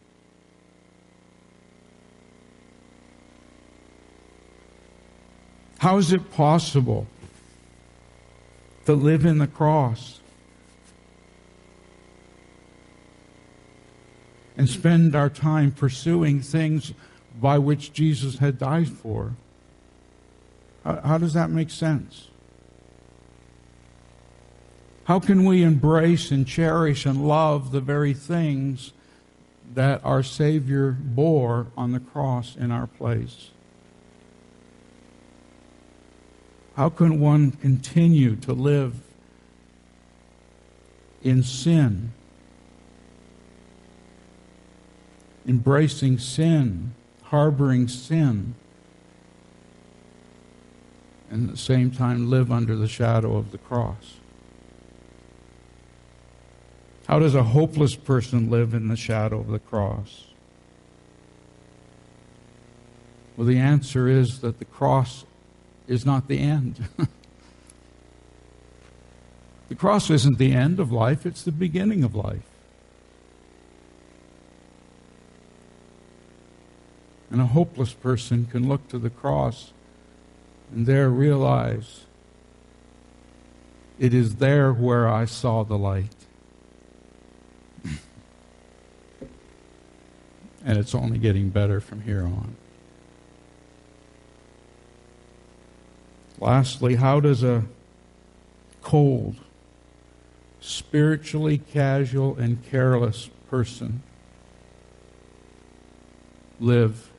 How 5.79 5.97
is 5.97 6.11
it 6.11 6.31
possible 6.31 7.07
to 8.85 8.93
live 8.93 9.25
in 9.25 9.37
the 9.37 9.47
cross 9.47 10.19
and 14.57 14.69
spend 14.69 15.15
our 15.15 15.29
time 15.29 15.71
pursuing 15.71 16.41
things 16.41 16.93
by 17.39 17.57
which 17.59 17.93
Jesus 17.93 18.39
had 18.39 18.59
died 18.59 18.89
for? 18.89 19.35
How, 20.83 20.99
how 20.99 21.17
does 21.17 21.33
that 21.33 21.49
make 21.49 21.69
sense? 21.69 22.27
How 25.05 25.21
can 25.21 25.45
we 25.45 25.63
embrace 25.63 26.29
and 26.29 26.45
cherish 26.45 27.05
and 27.05 27.25
love 27.25 27.71
the 27.71 27.79
very 27.79 28.13
things 28.13 28.91
that 29.75 30.03
our 30.03 30.23
Savior 30.23 30.91
bore 30.91 31.67
on 31.77 31.93
the 31.93 32.01
cross 32.01 32.57
in 32.57 32.69
our 32.69 32.85
place? 32.85 33.51
How 36.79 36.87
can 36.87 37.19
one 37.19 37.51
continue 37.51 38.37
to 38.37 38.53
live 38.53 39.01
in 41.21 41.43
sin, 41.43 42.13
embracing 45.45 46.19
sin, 46.19 46.95
harboring 47.23 47.89
sin, 47.89 48.55
and 51.29 51.49
at 51.49 51.51
the 51.51 51.57
same 51.57 51.91
time 51.91 52.29
live 52.29 52.49
under 52.49 52.77
the 52.77 52.87
shadow 52.87 53.35
of 53.35 53.51
the 53.51 53.57
cross? 53.57 54.13
How 57.07 57.19
does 57.19 57.35
a 57.35 57.43
hopeless 57.43 57.95
person 57.95 58.49
live 58.49 58.73
in 58.73 58.87
the 58.87 58.95
shadow 58.95 59.41
of 59.41 59.49
the 59.49 59.59
cross? 59.59 60.27
Well, 63.35 63.45
the 63.45 63.59
answer 63.59 64.07
is 64.07 64.39
that 64.39 64.59
the 64.59 64.65
cross 64.65 65.25
is 65.89 66.05
not 66.05 66.27
the 66.27 66.39
end. 66.39 66.87
the 69.67 69.75
cross 69.75 70.09
isn't 70.09 70.37
the 70.37 70.53
end 70.53 70.79
of 70.79 70.91
life, 70.91 71.25
it's 71.25 71.43
the 71.43 71.51
beginning 71.51 72.03
of 72.03 72.15
life. 72.15 72.43
And 77.31 77.41
a 77.41 77.47
hopeless 77.47 77.93
person 77.93 78.45
can 78.45 78.69
look 78.69 78.87
to 78.89 78.99
the 78.99 79.09
cross 79.09 79.73
and 80.71 80.85
there 80.85 81.09
realize 81.09 82.05
it 83.97 84.13
is 84.13 84.35
there 84.35 84.71
where 84.71 85.07
I 85.07 85.25
saw 85.25 85.63
the 85.63 85.77
light. 85.77 86.15
and 90.63 90.77
it's 90.77 90.93
only 90.95 91.17
getting 91.17 91.49
better 91.49 91.81
from 91.81 92.01
here 92.01 92.23
on. 92.23 92.55
Lastly, 96.39 96.95
how 96.95 97.19
does 97.19 97.43
a 97.43 97.65
cold, 98.81 99.35
spiritually 100.61 101.57
casual, 101.57 102.37
and 102.37 102.63
careless 102.63 103.29
person 103.49 104.01
live 106.59 107.09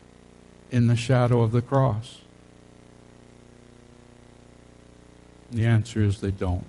in 0.71 0.87
the 0.87 0.97
shadow 0.97 1.43
of 1.43 1.53
the 1.53 1.61
cross? 1.61 2.23
The 5.51 5.67
answer 5.67 6.03
is 6.03 6.21
they 6.21 6.31
don't. 6.31 6.65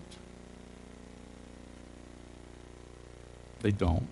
They 3.62 3.72
don't. 3.72 4.08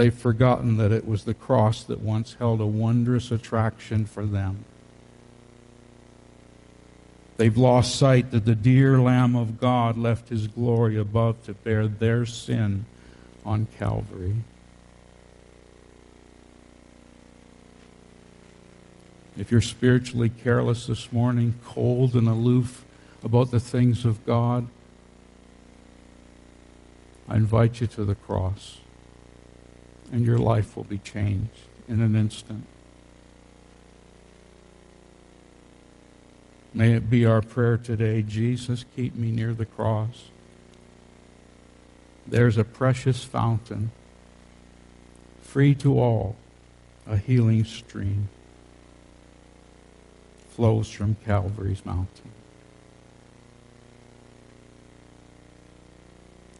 They've 0.00 0.14
forgotten 0.14 0.78
that 0.78 0.92
it 0.92 1.06
was 1.06 1.24
the 1.24 1.34
cross 1.34 1.84
that 1.84 2.00
once 2.00 2.36
held 2.38 2.62
a 2.62 2.66
wondrous 2.66 3.30
attraction 3.30 4.06
for 4.06 4.24
them. 4.24 4.64
They've 7.36 7.54
lost 7.54 7.96
sight 7.96 8.30
that 8.30 8.46
the 8.46 8.54
dear 8.54 8.98
Lamb 8.98 9.36
of 9.36 9.60
God 9.60 9.98
left 9.98 10.30
his 10.30 10.46
glory 10.46 10.96
above 10.96 11.44
to 11.44 11.52
bear 11.52 11.86
their 11.86 12.24
sin 12.24 12.86
on 13.44 13.66
Calvary. 13.78 14.36
If 19.36 19.52
you're 19.52 19.60
spiritually 19.60 20.30
careless 20.30 20.86
this 20.86 21.12
morning, 21.12 21.56
cold 21.62 22.14
and 22.14 22.26
aloof 22.26 22.86
about 23.22 23.50
the 23.50 23.60
things 23.60 24.06
of 24.06 24.24
God, 24.24 24.66
I 27.28 27.36
invite 27.36 27.82
you 27.82 27.86
to 27.88 28.06
the 28.06 28.14
cross, 28.14 28.78
and 30.12 30.24
your 30.24 30.38
life 30.38 30.76
will 30.76 30.84
be 30.84 30.98
changed 30.98 31.68
in 31.88 32.00
an 32.00 32.16
instant. 32.16 32.64
May 36.72 36.92
it 36.92 37.10
be 37.10 37.26
our 37.26 37.42
prayer 37.42 37.76
today 37.76 38.22
Jesus, 38.22 38.84
keep 38.94 39.14
me 39.14 39.30
near 39.30 39.52
the 39.52 39.66
cross. 39.66 40.30
There's 42.26 42.56
a 42.56 42.64
precious 42.64 43.24
fountain, 43.24 43.90
free 45.42 45.74
to 45.76 45.98
all, 45.98 46.36
a 47.06 47.16
healing 47.16 47.64
stream 47.64 48.28
flows 50.50 50.90
from 50.90 51.16
Calvary's 51.24 51.84
mountain. 51.86 52.30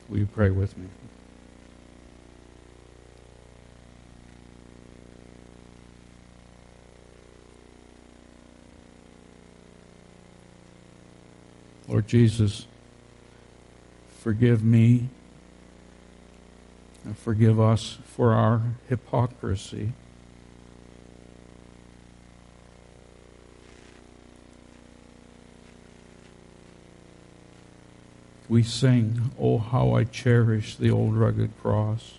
Will 0.09 0.19
you 0.19 0.27
pray 0.27 0.51
with 0.51 0.77
me? 0.77 0.87
Lord 11.91 12.07
Jesus, 12.07 12.69
forgive 14.21 14.63
me 14.63 15.09
and 17.05 17.19
forgive 17.19 17.59
us 17.59 17.99
for 18.05 18.33
our 18.33 18.63
hypocrisy. 18.89 19.93
We 28.49 28.63
sing, 28.63 29.33
Oh, 29.37 29.59
how 29.59 29.95
I 29.95 30.05
cherish 30.05 30.77
the 30.77 30.93
old 30.93 31.17
rugged 31.17 31.51
cross. 31.61 32.19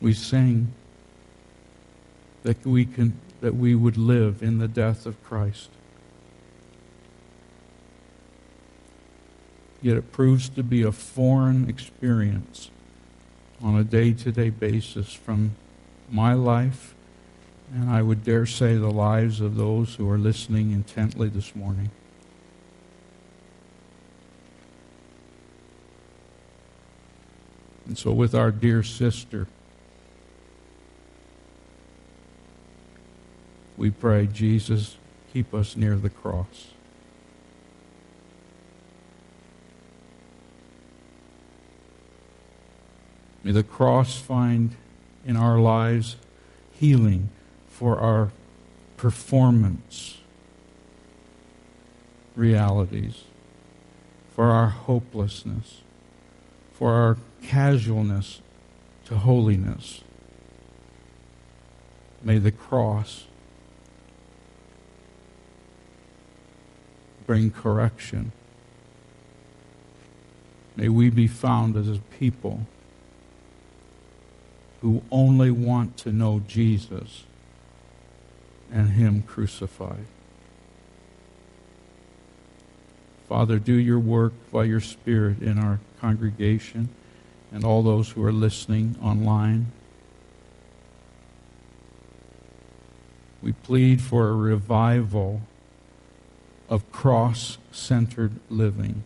We 0.00 0.14
sing 0.14 0.72
that 2.42 2.64
we 2.64 2.84
can 2.86 3.18
that 3.40 3.54
we 3.54 3.74
would 3.74 3.96
live 3.96 4.42
in 4.42 4.58
the 4.58 4.68
death 4.68 5.06
of 5.06 5.22
Christ. 5.22 5.70
Yet 9.82 9.96
it 9.96 10.12
proves 10.12 10.48
to 10.50 10.62
be 10.62 10.82
a 10.82 10.92
foreign 10.92 11.68
experience 11.68 12.70
on 13.62 13.76
a 13.76 13.84
day 13.84 14.12
to 14.12 14.32
day 14.32 14.50
basis 14.50 15.12
from 15.12 15.52
my 16.10 16.34
life, 16.34 16.94
and 17.72 17.88
I 17.88 18.02
would 18.02 18.24
dare 18.24 18.46
say 18.46 18.76
the 18.76 18.90
lives 18.90 19.40
of 19.40 19.56
those 19.56 19.94
who 19.94 20.08
are 20.10 20.18
listening 20.18 20.72
intently 20.72 21.28
this 21.28 21.54
morning. 21.54 21.90
And 27.86 27.96
so, 27.98 28.12
with 28.12 28.34
our 28.34 28.50
dear 28.50 28.82
sister, 28.82 29.46
we 33.80 33.88
pray, 33.90 34.26
Jesus, 34.26 34.98
keep 35.32 35.54
us 35.54 35.74
near 35.74 35.96
the 35.96 36.10
cross. 36.10 36.72
May 43.42 43.52
the 43.52 43.62
cross 43.62 44.18
find 44.18 44.76
in 45.24 45.34
our 45.38 45.58
lives 45.58 46.16
healing 46.72 47.30
for 47.70 47.98
our 47.98 48.32
performance 48.98 50.18
realities, 52.36 53.24
for 54.34 54.50
our 54.50 54.68
hopelessness, 54.68 55.80
for 56.74 56.92
our 56.92 57.16
casualness 57.42 58.42
to 59.06 59.16
holiness. 59.16 60.02
May 62.22 62.36
the 62.36 62.52
cross 62.52 63.24
bring 67.30 67.48
correction. 67.52 68.32
May 70.74 70.88
we 70.88 71.10
be 71.10 71.28
found 71.28 71.76
as 71.76 71.88
a 71.88 72.00
people 72.18 72.66
who 74.80 75.02
only 75.12 75.52
want 75.52 75.96
to 75.98 76.10
know 76.10 76.42
Jesus 76.48 77.22
and 78.72 78.88
Him 78.88 79.22
crucified. 79.22 80.06
Father, 83.28 83.60
do 83.60 83.74
your 83.74 84.00
work 84.00 84.32
by 84.50 84.64
your 84.64 84.80
Spirit 84.80 85.40
in 85.40 85.56
our 85.56 85.78
congregation 86.00 86.88
and 87.52 87.64
all 87.64 87.84
those 87.84 88.10
who 88.10 88.24
are 88.24 88.32
listening 88.32 88.96
online. 89.00 89.70
We 93.40 93.52
plead 93.52 94.02
for 94.02 94.30
a 94.30 94.34
revival 94.34 95.42
of 96.70 96.90
cross 96.92 97.58
centered 97.72 98.32
living. 98.48 99.02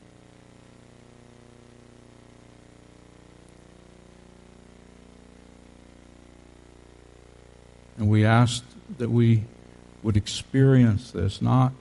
And 7.97 8.09
we 8.09 8.25
ask 8.25 8.63
that 8.99 9.11
we 9.11 9.45
would 10.03 10.17
experience 10.17 11.11
this 11.11 11.41
not 11.41 11.73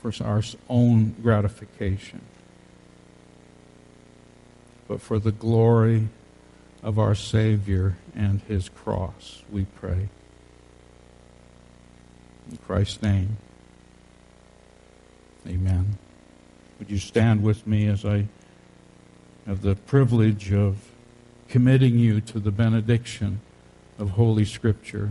for 0.00 0.12
our 0.22 0.42
own 0.68 1.16
gratification, 1.20 2.20
but 4.86 5.00
for 5.00 5.18
the 5.18 5.32
glory 5.32 6.08
of 6.82 6.98
our 6.98 7.16
Savior 7.16 7.96
and 8.14 8.40
his 8.42 8.68
cross, 8.68 9.42
we 9.50 9.64
pray. 9.64 10.08
In 12.48 12.56
Christ's 12.58 13.02
name, 13.02 13.38
amen. 15.48 15.98
Would 16.78 16.90
you 16.90 16.98
stand 16.98 17.42
with 17.42 17.66
me 17.66 17.86
as 17.86 18.04
I 18.04 18.26
have 19.46 19.62
the 19.62 19.74
privilege 19.74 20.52
of 20.52 20.76
committing 21.48 21.98
you 21.98 22.20
to 22.20 22.38
the 22.38 22.50
benediction 22.50 23.40
of 23.98 24.10
Holy 24.10 24.44
Scripture? 24.44 25.10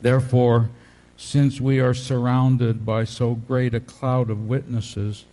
Therefore, 0.00 0.70
since 1.16 1.60
we 1.60 1.80
are 1.80 1.94
surrounded 1.94 2.84
by 2.84 3.04
so 3.04 3.34
great 3.34 3.74
a 3.74 3.80
cloud 3.80 4.28
of 4.30 4.48
witnesses, 4.48 5.24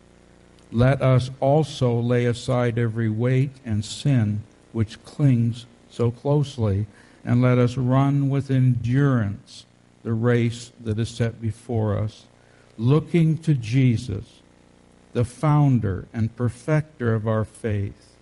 let 0.72 1.02
us 1.02 1.32
also 1.40 2.00
lay 2.00 2.26
aside 2.26 2.78
every 2.78 3.10
weight 3.10 3.52
and 3.66 3.84
sin 3.84 4.44
which 4.72 5.04
clings 5.04 5.66
so 5.90 6.12
closely, 6.12 6.86
and 7.26 7.42
let 7.42 7.58
us 7.58 7.76
run 7.76 8.30
with 8.30 8.52
endurance 8.52 9.66
the 10.04 10.14
race 10.14 10.72
that 10.80 11.00
is 11.00 11.10
set 11.10 11.42
before 11.42 11.98
us, 11.98 12.26
looking 12.78 13.38
to 13.38 13.54
Jesus, 13.54 14.42
the 15.14 15.26
founder 15.26 16.08
and 16.14 16.36
perfecter 16.36 17.14
of 17.14 17.28
our 17.28 17.46
faith, 17.46 18.16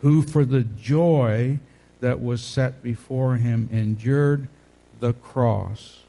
who 0.00 0.22
for 0.22 0.44
the 0.44 0.62
joy 0.62 1.58
that 2.00 2.20
was 2.20 2.42
set 2.42 2.82
before 2.82 3.36
him 3.36 3.68
endured 3.70 4.48
the 5.00 5.12
cross, 5.12 6.00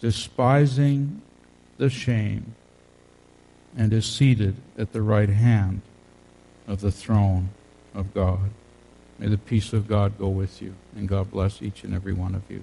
despising 0.00 1.22
the 1.78 1.90
shame, 1.90 2.54
and 3.76 3.92
is 3.92 4.06
seated 4.06 4.54
at 4.78 4.92
the 4.92 5.02
right 5.02 5.28
hand 5.28 5.80
of 6.66 6.80
the 6.80 6.92
throne 6.92 7.48
of 7.94 8.14
God. 8.14 8.50
May 9.18 9.28
the 9.28 9.38
peace 9.38 9.72
of 9.72 9.88
God 9.88 10.18
go 10.18 10.28
with 10.28 10.60
you, 10.62 10.74
and 10.96 11.08
God 11.08 11.30
bless 11.30 11.62
each 11.62 11.84
and 11.84 11.94
every 11.94 12.12
one 12.12 12.34
of 12.34 12.42
you. 12.48 12.62